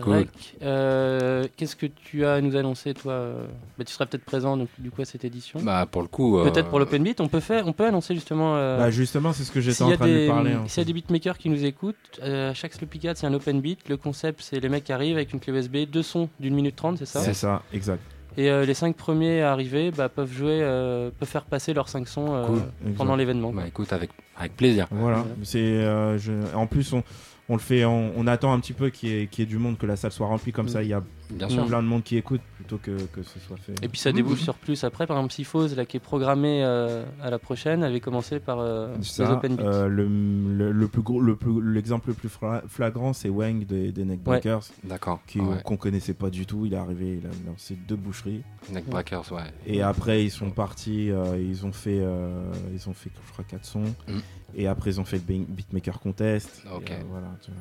[0.00, 0.28] Rec,
[0.62, 3.44] euh, Qu'est-ce que tu as à nous annoncer, toi euh
[3.78, 5.60] bah, Tu seras peut-être présent donc, du coup à cette édition.
[5.62, 8.14] Bah, pour le coup, euh, Peut-être pour l'Open Beat, on peut faire, on peut annoncer
[8.14, 8.56] justement.
[8.56, 10.64] euh, Bah, justement, c'est ce que j'étais en train de lui des- parler, hein.
[10.66, 13.34] S'il y a des beatmakers qui nous écoutent, euh, à chaque Sloppy Cat, c'est un
[13.34, 13.88] Open Beat.
[13.88, 16.76] Le concept, c'est les mecs qui arrivent avec une clé USB, deux sons d'une minute
[16.76, 18.02] trente, c'est ça C'est ça, exact.
[18.38, 21.90] Et euh, les cinq premiers à arriver bah, peuvent jouer, euh, peuvent faire passer leurs
[21.90, 22.92] cinq sons euh, Cool.
[22.96, 23.52] pendant l'événement.
[23.52, 24.08] Bah écoute, avec,
[24.38, 24.86] avec plaisir.
[24.90, 25.26] Voilà.
[25.42, 27.02] C'est, euh, je- En plus, on,
[27.48, 29.50] on le fait, on, on attend un petit peu qu'il y, ait, qu'il y ait
[29.50, 30.52] du monde, que la salle soit remplie.
[30.52, 30.70] Comme Mm.
[30.70, 31.02] ça, il y a
[31.36, 31.66] Bien sûr.
[31.66, 33.72] plein de monde qui écoute plutôt que, que ce soit fait.
[33.84, 35.06] Et puis ça débouche sur plus après.
[35.06, 38.94] Par exemple, Psyphose, là, qui est programmé euh, à la prochaine, avait commencé par euh,
[38.96, 39.62] les Open Beats.
[39.64, 42.30] euh, le, le, le plus gros, le plus, l'exemple le plus
[42.68, 44.62] flagrant, c'est Wang des, des Neckbreakers.
[44.84, 45.62] D'accord, Qui, ouais.
[45.64, 46.66] Qu'on connaissait pas du tout.
[46.66, 48.42] Il est arrivé, il a lancé deux boucheries.
[48.70, 49.42] Neckbreakers, ouais.
[49.66, 53.44] Et après, ils sont partis, euh, ils ont fait, euh, ils ont fait, je crois,
[53.44, 53.84] quatre sons.
[54.08, 54.18] Mm.
[54.54, 56.62] Et après, ils ont fait le Beat- Beatmaker Contest.
[56.74, 56.90] Ok.
[56.90, 57.28] Et, euh, voilà.
[57.42, 57.60] tu vois.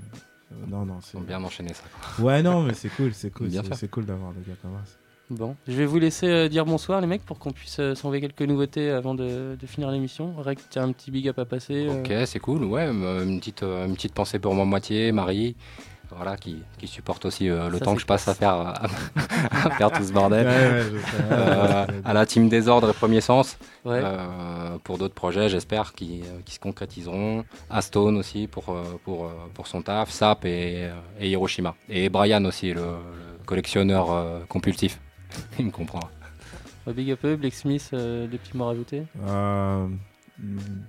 [0.52, 1.84] Euh, non, non, c'est Ils ont bien enchaîné ça.
[2.22, 4.98] Ouais, non, mais c'est cool, c'est cool, c'est- cool d'avoir des gars comme ça.
[5.30, 8.20] Bon, je vais vous laisser euh, dire bonsoir les mecs pour qu'on puisse euh, s'envoyer
[8.22, 10.34] quelques nouveautés avant de, de finir l'émission.
[10.38, 11.88] Rec, tu as un petit big up à passer.
[11.88, 12.66] euh, Ok, c'est cool.
[12.66, 15.56] Ouais, euh, une petite, euh, une petite pensée pour ma moitié, Marie.
[16.16, 18.84] Voilà, qui, qui supporte aussi euh, le Ça, temps que je passe à faire, à,
[19.52, 20.46] à faire tout ce bordel.
[20.52, 21.02] Ouais, ouais.
[21.32, 23.58] Euh, à la team Désordre et Premier Sens.
[23.86, 24.02] Ouais.
[24.04, 27.44] Euh, pour d'autres projets, j'espère, qui, euh, qui se concrétiseront.
[27.70, 30.12] Astone aussi pour, euh, pour, euh, pour son taf.
[30.12, 31.76] Sap et, euh, et Hiroshima.
[31.90, 35.00] Et Brian aussi, le, le collectionneur euh, compulsif.
[35.60, 36.02] Il me comprend.
[36.88, 39.04] euh, big up eux, Blacksmith, euh, des petits mots rajoutés.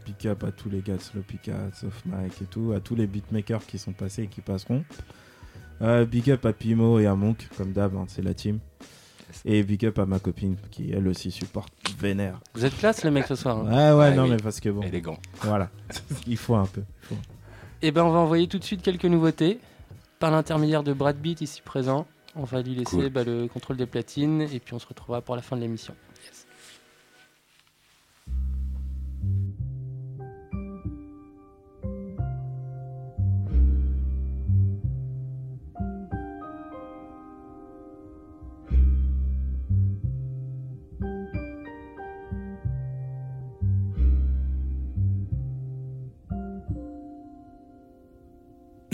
[0.07, 2.95] Big up à tous les gars de Sloppy Cats, Soft Mike et tout, à tous
[2.95, 4.85] les beatmakers qui sont passés et qui passeront.
[5.83, 8.61] Euh, big up à Pimo et à Monk, comme d'hab, hein, c'est la team.
[9.45, 12.39] Et big up à ma copine qui elle aussi supporte vénère.
[12.55, 13.59] Vous êtes classe les mecs ce soir.
[13.59, 13.65] hein.
[13.65, 14.31] Ouais, ouais, Ouais, non, oui.
[14.31, 14.83] mais parce que bon.
[14.83, 15.19] Élégant.
[15.43, 15.71] Voilà,
[16.27, 16.83] il faut un peu.
[17.03, 17.17] faut.
[17.83, 19.59] Et ben on va envoyer tout de suite quelques nouveautés
[20.19, 22.07] par l'intermédiaire de Brad Beat ici présent.
[22.37, 23.11] On va lui laisser Cool.
[23.11, 25.95] bah, le contrôle des platines et puis on se retrouvera pour la fin de l'émission.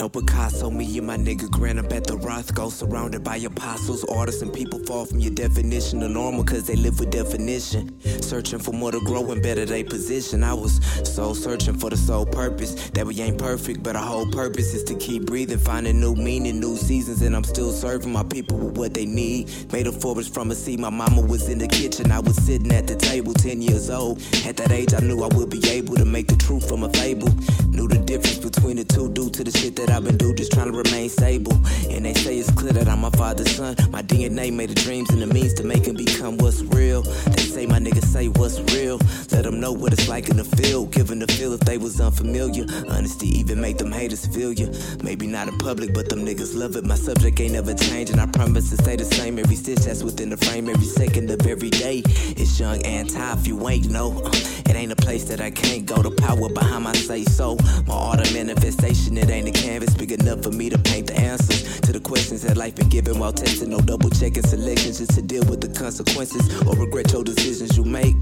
[0.09, 4.52] Picasso, me and my nigga Grant up at the Rothko, surrounded by apostles, artists, and
[4.52, 8.01] people fall from your definition of normal cause they live with definition.
[8.22, 10.44] Searching for more to grow and better their position.
[10.44, 14.30] I was so searching for the sole purpose that we ain't perfect, but our whole
[14.30, 18.24] purpose is to keep breathing, finding new meaning, new seasons, and I'm still serving my
[18.24, 19.51] people with what they need.
[19.72, 22.72] Made a forest from a seed, my mama was in the kitchen, I was sitting
[22.72, 24.22] at the table, 10 years old.
[24.47, 26.90] At that age, I knew I would be able to make the truth from a
[26.90, 27.28] fable.
[27.68, 30.52] Knew the difference between the two due to the shit that I've been doing, just
[30.52, 31.54] trying to remain stable.
[31.90, 33.74] And they say it's clear that I'm my father's son.
[33.90, 37.02] My DNA made the dreams and the means to make him become what's real.
[37.02, 38.98] They say my niggas say what's real.
[39.32, 40.92] Let them know what it's like in the field.
[40.92, 42.64] Giving the feel if they was unfamiliar.
[42.88, 44.70] Honesty even make them haters feel you.
[45.02, 46.84] Maybe not in public, but them niggas love it.
[46.84, 48.20] My subject ain't never changing.
[48.20, 51.44] I promise to stay the same every stitch that's within the frame every second of
[51.44, 52.02] every day.
[52.06, 54.12] It's young anti if you ain't know.
[54.24, 54.30] Uh,
[54.68, 55.96] It ain't a place that I can't go.
[56.02, 57.56] The power behind my say so.
[57.86, 61.16] My art of manifestation, it ain't a canvas big enough for me to paint the
[61.16, 63.70] answers to the questions that life been given while testing.
[63.70, 67.85] No double checking selections just to deal with the consequences or regret your decisions you
[67.85, 68.16] make.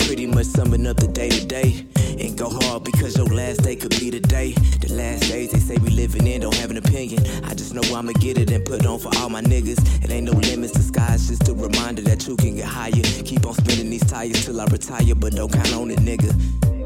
[0.00, 1.86] Pretty much summing up the day to day.
[2.18, 4.52] And go hard because your last day could be the day.
[4.52, 7.22] The last days they say we living in don't have an opinion.
[7.44, 10.04] I just know I'ma get it and put on for all my niggas.
[10.04, 12.90] It ain't no limits to skies, just a reminder that you can get higher.
[13.24, 16.30] Keep on spinning these tires till I retire, but don't count on it, nigga.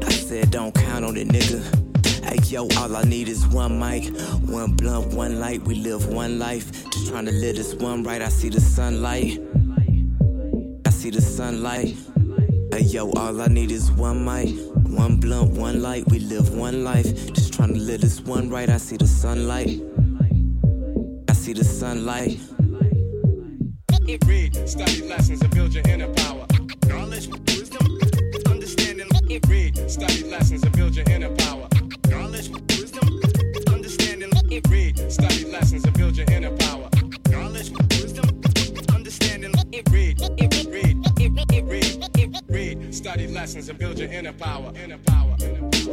[0.05, 1.84] I said don't count on it, nigga.
[2.35, 5.61] Hey yo, all I need is one mic, one blunt, one light.
[5.61, 8.21] We live one life, just trying to live this one right.
[8.21, 9.39] I see the sunlight,
[10.85, 11.95] I see the sunlight.
[12.73, 14.53] Hey yo, all I need is one mic,
[14.85, 16.09] one blunt, one light.
[16.09, 18.69] We live one life, just trying to live this one right.
[18.69, 19.81] I see the sunlight.
[21.29, 22.37] I see the sunlight.
[24.25, 26.45] Read, study lessons and build your inner power.
[26.89, 27.97] Knowledge, wisdom,
[28.49, 29.07] understanding.
[29.47, 31.69] Read, study lessons and build your inner power.
[32.35, 33.21] Knowledge, wisdom,
[33.69, 34.29] understanding.
[34.67, 36.89] Read, study lessons and build your inner power.
[37.29, 38.41] Knowledge, wisdom,
[38.93, 39.53] understanding.
[39.89, 40.19] Read, read,
[40.75, 44.73] read, read, read, study lessons and build your inner power.
[44.75, 45.37] Inner power.
[45.39, 45.84] Inner power.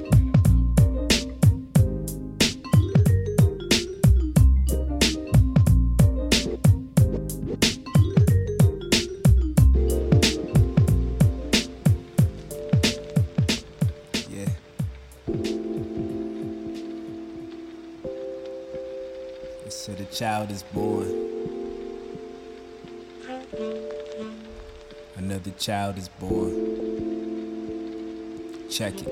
[20.42, 21.06] Child is born.
[25.16, 26.50] Another child is born.
[28.68, 29.08] Check it.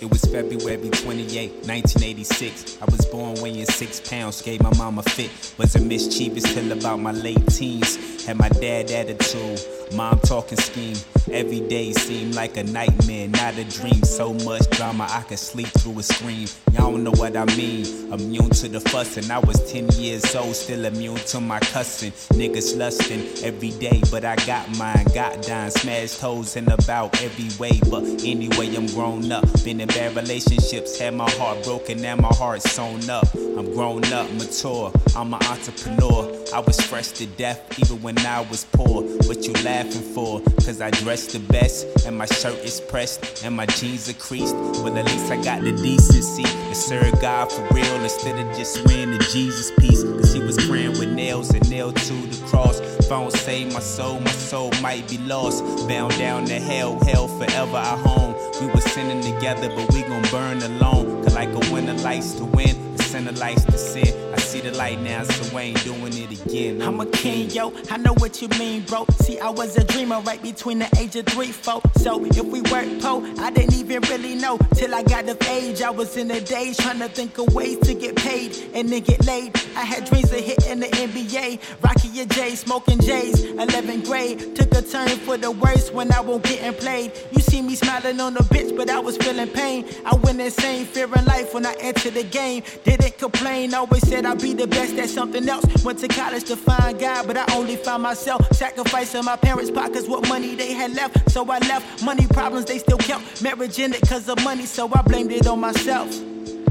[0.00, 2.78] It was February 28, 1986.
[2.80, 5.30] I was born weighing six pounds, gave my mom a fit.
[5.58, 8.15] Was a mischievous till about my late teens.
[8.26, 9.60] Had my dad attitude,
[9.94, 10.96] mom talking scheme.
[11.30, 14.02] Every day seemed like a nightmare, not a dream.
[14.02, 16.48] So much drama, I could sleep through a scream.
[16.72, 17.86] Y'all don't know what I mean.
[18.12, 22.10] Immune to the fuss, and I was 10 years old, still immune to my cussing.
[22.36, 25.70] Niggas lusting every day, but I got mine, got dying.
[25.70, 29.44] Smashed hoes in about every way, but anyway, I'm grown up.
[29.62, 33.28] Been in bad relationships, had my heart broken, and my heart sewn up.
[33.56, 36.30] I'm grown up, mature, I'm an entrepreneur.
[36.52, 39.02] I was fresh to death, even when I was poor.
[39.26, 40.42] What you laughing for?
[40.64, 44.54] Cause I dress the best, and my shirt is pressed, and my jeans are creased.
[44.54, 48.86] Well, at least I got the decency to serve God for real instead of just
[48.86, 50.02] wearing the Jesus piece.
[50.02, 52.80] Cause he was praying with nails and nailed to the cross.
[52.80, 55.64] If I don't save my soul, my soul might be lost.
[55.88, 58.34] Bound down to hell, hell forever our home.
[58.60, 61.22] We was sinning together, but we gon' burn alone.
[61.24, 62.85] Cause like a winner likes to win,
[63.16, 64.14] a sinner likes to sin.
[64.14, 64.25] I
[64.56, 66.82] see the light now, so I ain't doing it again.
[66.82, 67.72] I'm a king, yo.
[67.90, 69.06] I know what you mean, bro.
[69.20, 71.80] See, I was a dreamer right between the age of three, four.
[71.96, 75.82] So if we work po, I didn't even really know till I got of age.
[75.82, 79.02] I was in the days trying to think of ways to get paid and then
[79.02, 79.54] get laid.
[79.76, 83.44] I had dreams of hitting the NBA, Rocky a J, smoking J's.
[83.44, 87.12] 11th grade took a turn for the worse when I won't getting played.
[87.32, 89.84] You see me smiling on the bitch, but I was feeling pain.
[90.04, 92.62] I went insane, fearing life when I entered the game.
[92.84, 95.64] Didn't complain, always said I'd be the best at something else.
[95.84, 100.06] Went to college to find God, but I only found myself sacrificing my parents' pockets,
[100.06, 101.30] what money they had left.
[101.30, 104.66] So I left money problems, they still kept marriage it cause of money.
[104.66, 106.12] So I blamed it on myself.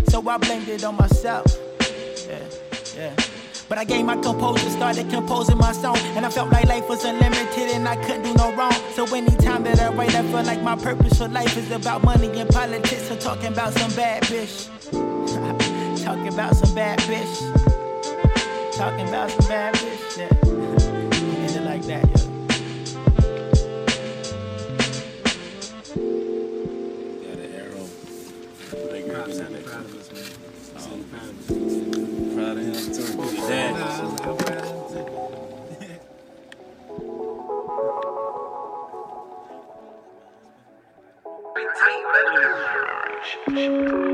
[0.09, 1.45] So I blamed it on myself.
[2.29, 2.39] Yeah,
[2.95, 3.13] yeah.
[3.67, 5.97] But I gave my composure, started composing my song.
[6.15, 8.77] And I felt like life was unlimited and I couldn't do no wrong.
[8.93, 12.29] So anytime that I write, I feel like my purpose for life is about money
[12.39, 13.07] and politics.
[13.09, 15.61] So talking about some bad bitch.
[16.05, 18.75] talking about some bad bitch.
[18.75, 20.17] Talking about some bad bitch.
[20.19, 20.29] Yeah.
[21.41, 22.13] End it like that, yo.
[27.23, 27.85] Got an arrow.
[28.91, 29.63] Big props out there.
[29.63, 30.09] Proud of us,
[30.85, 31.33] um, man.
[32.35, 33.09] Proud of him too.
[33.35, 33.73] Your dad.
[43.47, 44.04] My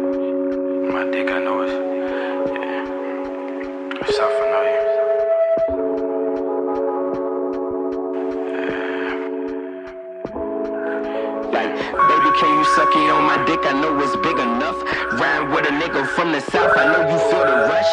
[16.21, 17.40] from the south, I know you feel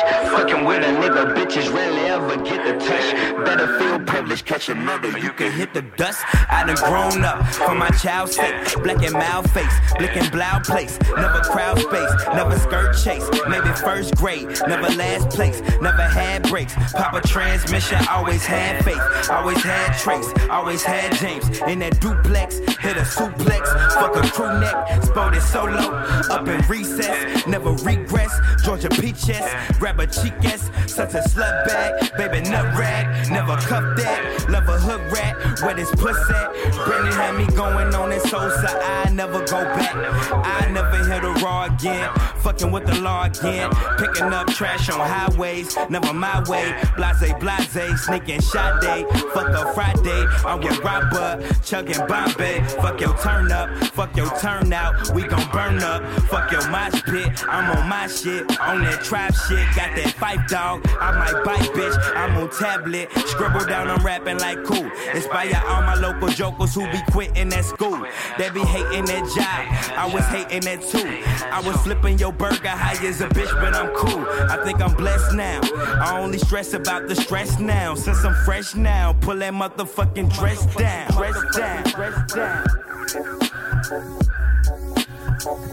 [0.03, 0.31] rush.
[0.31, 3.45] Fucking with a nigga, bitches rarely ever get the touch.
[3.45, 6.25] Better feel privileged, catch another, you can hit the dust.
[6.51, 8.83] I done grown up for my child's sake.
[8.83, 10.99] Black and mild face, blicking blow place.
[11.17, 13.29] Never crowd space, never skirt chase.
[13.49, 15.61] Maybe first grade, never last place.
[15.81, 16.75] Never had breaks.
[16.93, 19.31] Papa transmission, always had faith.
[19.31, 21.47] Always had trace, always had James.
[21.69, 23.67] In that duplex, hit a suplex.
[23.95, 25.95] Fuck a crew neck, sported solo.
[26.31, 28.33] Up in recess, never regress.
[28.65, 29.43] Georgia peaches,
[29.89, 30.71] grab a cheek ass.
[30.87, 33.31] Such a slut bag, baby nut rag.
[33.31, 35.37] Never cuff that, love a hood rat.
[35.63, 36.53] Where this puss at?
[36.85, 38.83] Brandon had me going on this side.
[38.83, 39.95] I never go back.
[40.33, 42.11] I never hit a raw again.
[42.43, 43.71] Fucking with the law again.
[43.99, 46.75] Picking up trash on highways, never my way.
[46.97, 49.05] Blase, blase, sneaking shot day.
[49.35, 52.61] Fuck a Friday, I'm with Robert, chugging Bombay.
[52.81, 55.11] Fuck your turn up, fuck your turn out.
[55.15, 56.03] We gon' burn up.
[56.29, 58.59] Fuck your mosh pit, I'm on my shit.
[58.61, 60.87] On that trap shit, got that fight dog.
[61.01, 62.17] I might bite, bitch.
[62.17, 63.11] I'm on tablet.
[63.27, 64.91] Scribble down, I'm rapping like cool.
[65.15, 68.05] Inspire all my local jokers who be quitting at school.
[68.39, 69.99] They be hating that job.
[69.99, 71.23] I was hating that too.
[71.53, 74.25] I was flipping your burger high as a bitch, but I'm cool.
[74.51, 75.61] I think I'm blessed now.
[75.63, 77.95] I only stress about the stress now.
[77.95, 81.11] Since I'm fresh now, pull that motherfucking dress down.
[81.13, 81.83] Dress down.
[81.85, 82.67] Dress down.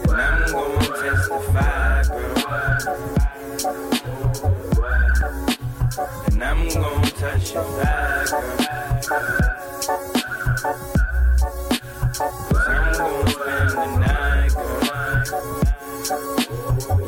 [0.08, 3.35] And I'm gonna testify, girl.
[3.66, 3.74] And
[6.44, 8.56] I'm gonna touch your back, girl.
[12.12, 14.50] Cause I'm gonna spend the night,
[16.90, 17.05] girl.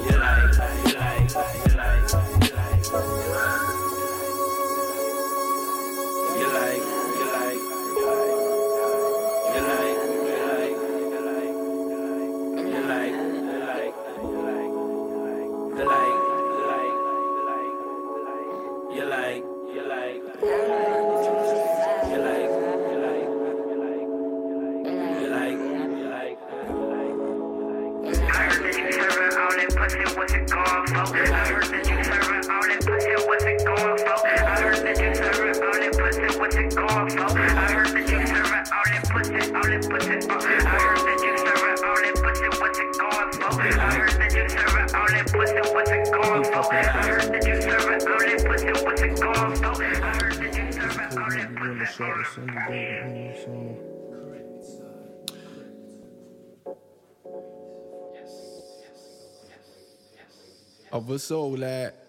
[60.90, 62.07] Of a soul that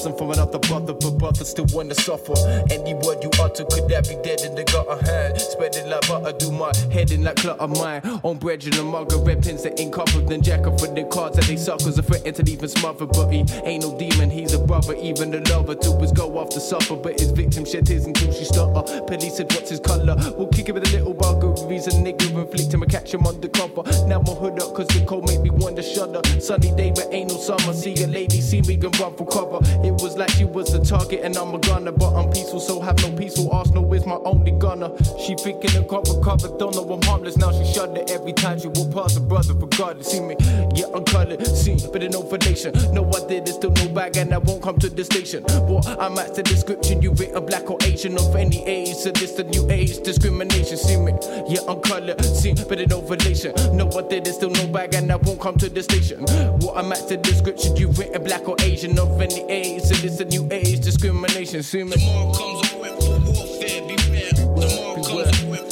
[0.00, 2.32] cousin from another brother but brother still wanna suffer.
[2.70, 4.96] Any word you utter could that be dead in the gutter.
[5.04, 8.00] Hand spread it like butter do my head in like clutter mine.
[8.22, 11.04] On bread and a mugger red pins that ain't covered then jack up for the
[11.04, 13.04] cards that they suckers are threatened to even smother.
[13.04, 15.74] But he ain't no demon he's a brother even the lover.
[15.74, 19.02] To his go off to suffer but his victim shed his until she stutter.
[19.02, 20.16] Police said what's his color?
[20.36, 23.26] We'll kick him with a little bugger he's a nigga inflict him and catch him
[23.26, 23.82] undercover.
[24.06, 26.20] Now my hood up cause the cold make me want to shudder.
[26.40, 27.72] Sunny day but ain't no summer.
[27.72, 29.60] See a lady see me gun run for cover.
[29.84, 32.80] it was like she was the target and I'm a gunner but I'm peaceful so
[32.80, 34.90] have no peaceful Arsenal is my only gunner.
[35.18, 38.68] She thinking the cover cover don't know I'm harmless now she shudder every time she
[38.68, 40.36] walk past her brother regardless see me
[40.74, 42.74] yeah I'm colored see but in no foundation.
[42.92, 45.42] No I did it still no bag and I won't come to the station.
[45.44, 49.32] Boy I'm at the description you a black or Asian of any age so this
[49.32, 51.12] the new age discrimination see me
[51.48, 53.54] yeah I'm colored see but in no foundation.
[53.76, 56.20] No I did it still no bag and I won't come to the station.
[56.60, 60.20] What I'm at the description you a black or Asian of any age it's it's
[60.20, 61.60] a new age discrimination.
[61.60, 62.32] Assuming tomorrow.
[62.32, 64.28] Beware.
[64.28, 65.24] Tomorrow beware.
[65.24, 65.64] comes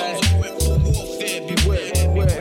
[0.00, 0.96] a
[1.60, 1.92] Beware.
[1.92, 2.40] Beware.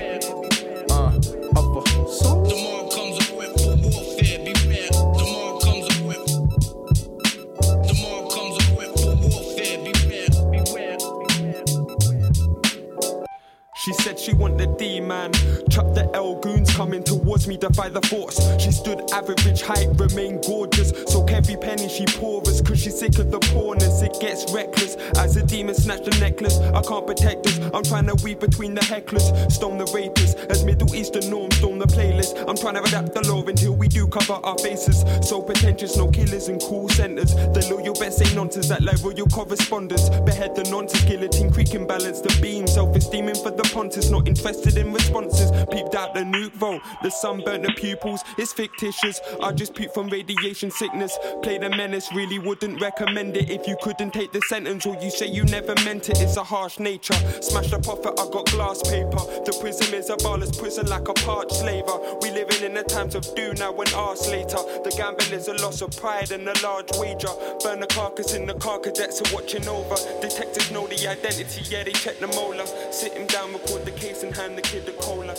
[3.57, 4.39] For warfare.
[4.45, 4.87] Beware.
[4.87, 5.59] Tomorrow.
[7.83, 8.71] Tomorrow comes a.
[9.83, 10.29] Beware.
[10.51, 10.97] Beware.
[12.97, 13.25] Uh,
[13.75, 15.31] she said she wanted the D man.
[15.79, 18.37] Trap the L goons coming towards me, defy the force.
[18.61, 20.91] She stood average height, remain gorgeous.
[21.07, 24.01] So every penny she pours, cause she's sick of the poorness.
[24.01, 26.57] It gets reckless as a demon snatch the necklace.
[26.59, 27.59] I can't protect us.
[27.73, 30.35] I'm trying to weave between the hecklers, stone the rapists.
[30.49, 32.35] As Middle Eastern norms stone the playlist.
[32.45, 35.05] I'm trying to adapt the law until we do cover our faces.
[35.25, 37.33] So pretentious, no killers and cool centers.
[37.35, 40.09] The loyal best say nonsense that like royal correspondence.
[40.27, 42.67] Behead the nonsense, guillotine creaking balance the beam.
[42.67, 45.51] Self esteeming for the pontiffs, not interested in responses.
[45.71, 48.23] Peeped out the nuke vote, the sun burnt the pupils.
[48.37, 49.21] It's fictitious.
[49.41, 51.17] I just peeped from radiation sickness.
[51.41, 55.09] Play the menace, really wouldn't recommend it if you couldn't take the sentence or you
[55.11, 56.19] say you never meant it.
[56.21, 57.15] It's a harsh nature.
[57.41, 59.23] Smash the prophet, I got glass paper.
[59.45, 61.97] The prison is a barless prison like a parched slaver.
[62.21, 64.57] We living in the times of do now and ask later.
[64.83, 67.29] The gamble is a loss of pride and a large wager.
[67.63, 69.95] Burn the carcass in the car cadets are watching over.
[70.21, 72.65] Detectives know the identity, yeah, they check the molar.
[72.91, 75.35] Sit him down, record the case and hand the kid the cola.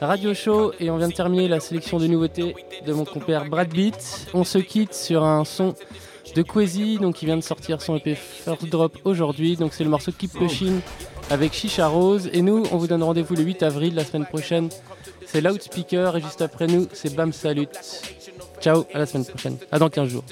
[0.00, 2.54] Radio Show et on vient de terminer la sélection de nouveautés
[2.86, 4.28] de mon compère Brad Beat.
[4.34, 5.74] On se quitte sur un son
[6.34, 9.56] de Quasi, donc qui vient de sortir son EP First Drop aujourd'hui.
[9.56, 10.80] Donc c'est le morceau Keep Pushing
[11.30, 12.30] avec Shisha Rose.
[12.32, 14.68] Et nous, on vous donne rendez-vous le 8 avril, la semaine prochaine.
[15.26, 17.68] C'est Loudspeaker et juste après nous, c'est Bam Salut.
[18.60, 19.56] Ciao, à la semaine prochaine.
[19.70, 20.24] À dans 15 jours.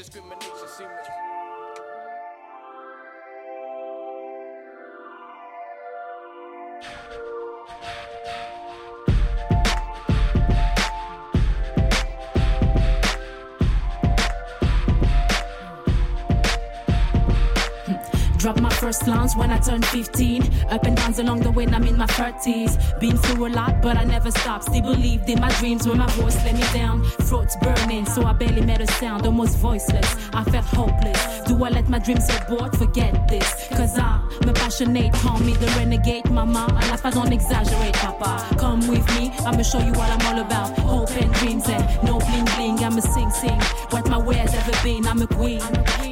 [19.05, 20.43] First when I turned 15.
[20.71, 23.01] Up and downs along the way, I'm in my 30s.
[23.01, 24.65] Been through a lot, but I never stopped.
[24.65, 27.03] Still believed in my dreams when my voice let me down.
[27.29, 30.17] Throats burning, so I barely made a sound, almost voiceless.
[30.33, 31.41] I felt hopeless.
[31.47, 32.77] Do I let my dreams get bored?
[32.77, 33.69] Forget this.
[33.71, 36.67] Cause I'm a passionate, call me the renegade, mama.
[36.71, 38.57] A life I don't exaggerate, papa.
[38.59, 40.79] Come with me, I'ma show you what I'm all about.
[40.79, 42.79] Hope and dreams and no bling bling.
[42.85, 43.61] I'ma sing, sing.
[43.91, 45.61] What my way has ever been, I'm a queen.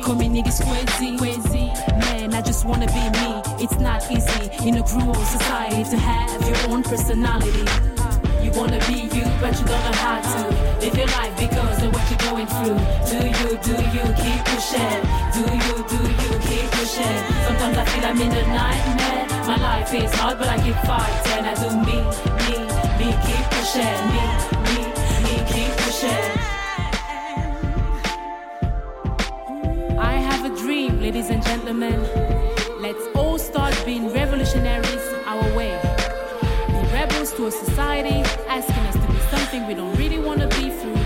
[0.02, 1.08] Call me niggas crazy.
[1.98, 3.42] Man, I just wanna be me.
[3.64, 7.66] It's not easy in a cruel society to have your own personality.
[8.42, 10.40] You wanna be you, but you don't know how to
[10.78, 12.78] live your life because of what you're going through.
[13.10, 15.00] Do you, do you keep pushing?
[15.34, 17.18] Do you, do you keep pushing?
[17.46, 19.26] Sometimes I feel I'm in a nightmare.
[19.48, 21.44] My life is hard, but I keep fighting.
[21.50, 21.98] I do me,
[22.46, 22.58] me,
[22.98, 23.98] me, keep pushing.
[24.14, 24.22] Me,
[24.66, 24.78] me,
[25.24, 26.26] me, keep pushing.
[29.98, 32.37] I have a dream, ladies and gentlemen.
[32.80, 35.76] Let's all start being revolutionaries our way.
[36.68, 40.46] Be rebels to a society asking us to be something we don't really want to
[40.46, 40.97] be through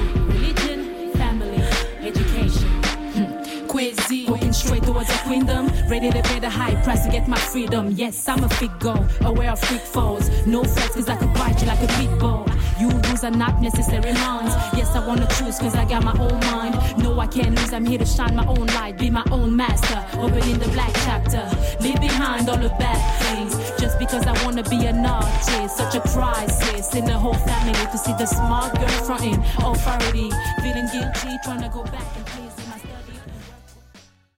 [4.62, 7.90] straight towards a queendom, ready to pay the high price to get my freedom.
[7.90, 10.30] Yes, I'm a fit go, aware of freak foes.
[10.46, 12.46] No threats, cause I could bite you like a pit bull.
[12.78, 14.54] You rules are not necessary lines.
[14.78, 16.74] Yes, I wanna choose cause I got my own mind.
[17.02, 19.98] No, I can't lose, I'm here to shine my own light, be my own master.
[20.18, 21.44] Opening the black chapter,
[21.80, 23.54] leave behind all the bad things.
[23.80, 27.98] Just because I wanna be an artist, such a crisis in the whole family to
[27.98, 30.30] see the smart girl fronting authority,
[30.62, 32.41] feeling guilty, trying to go back and please.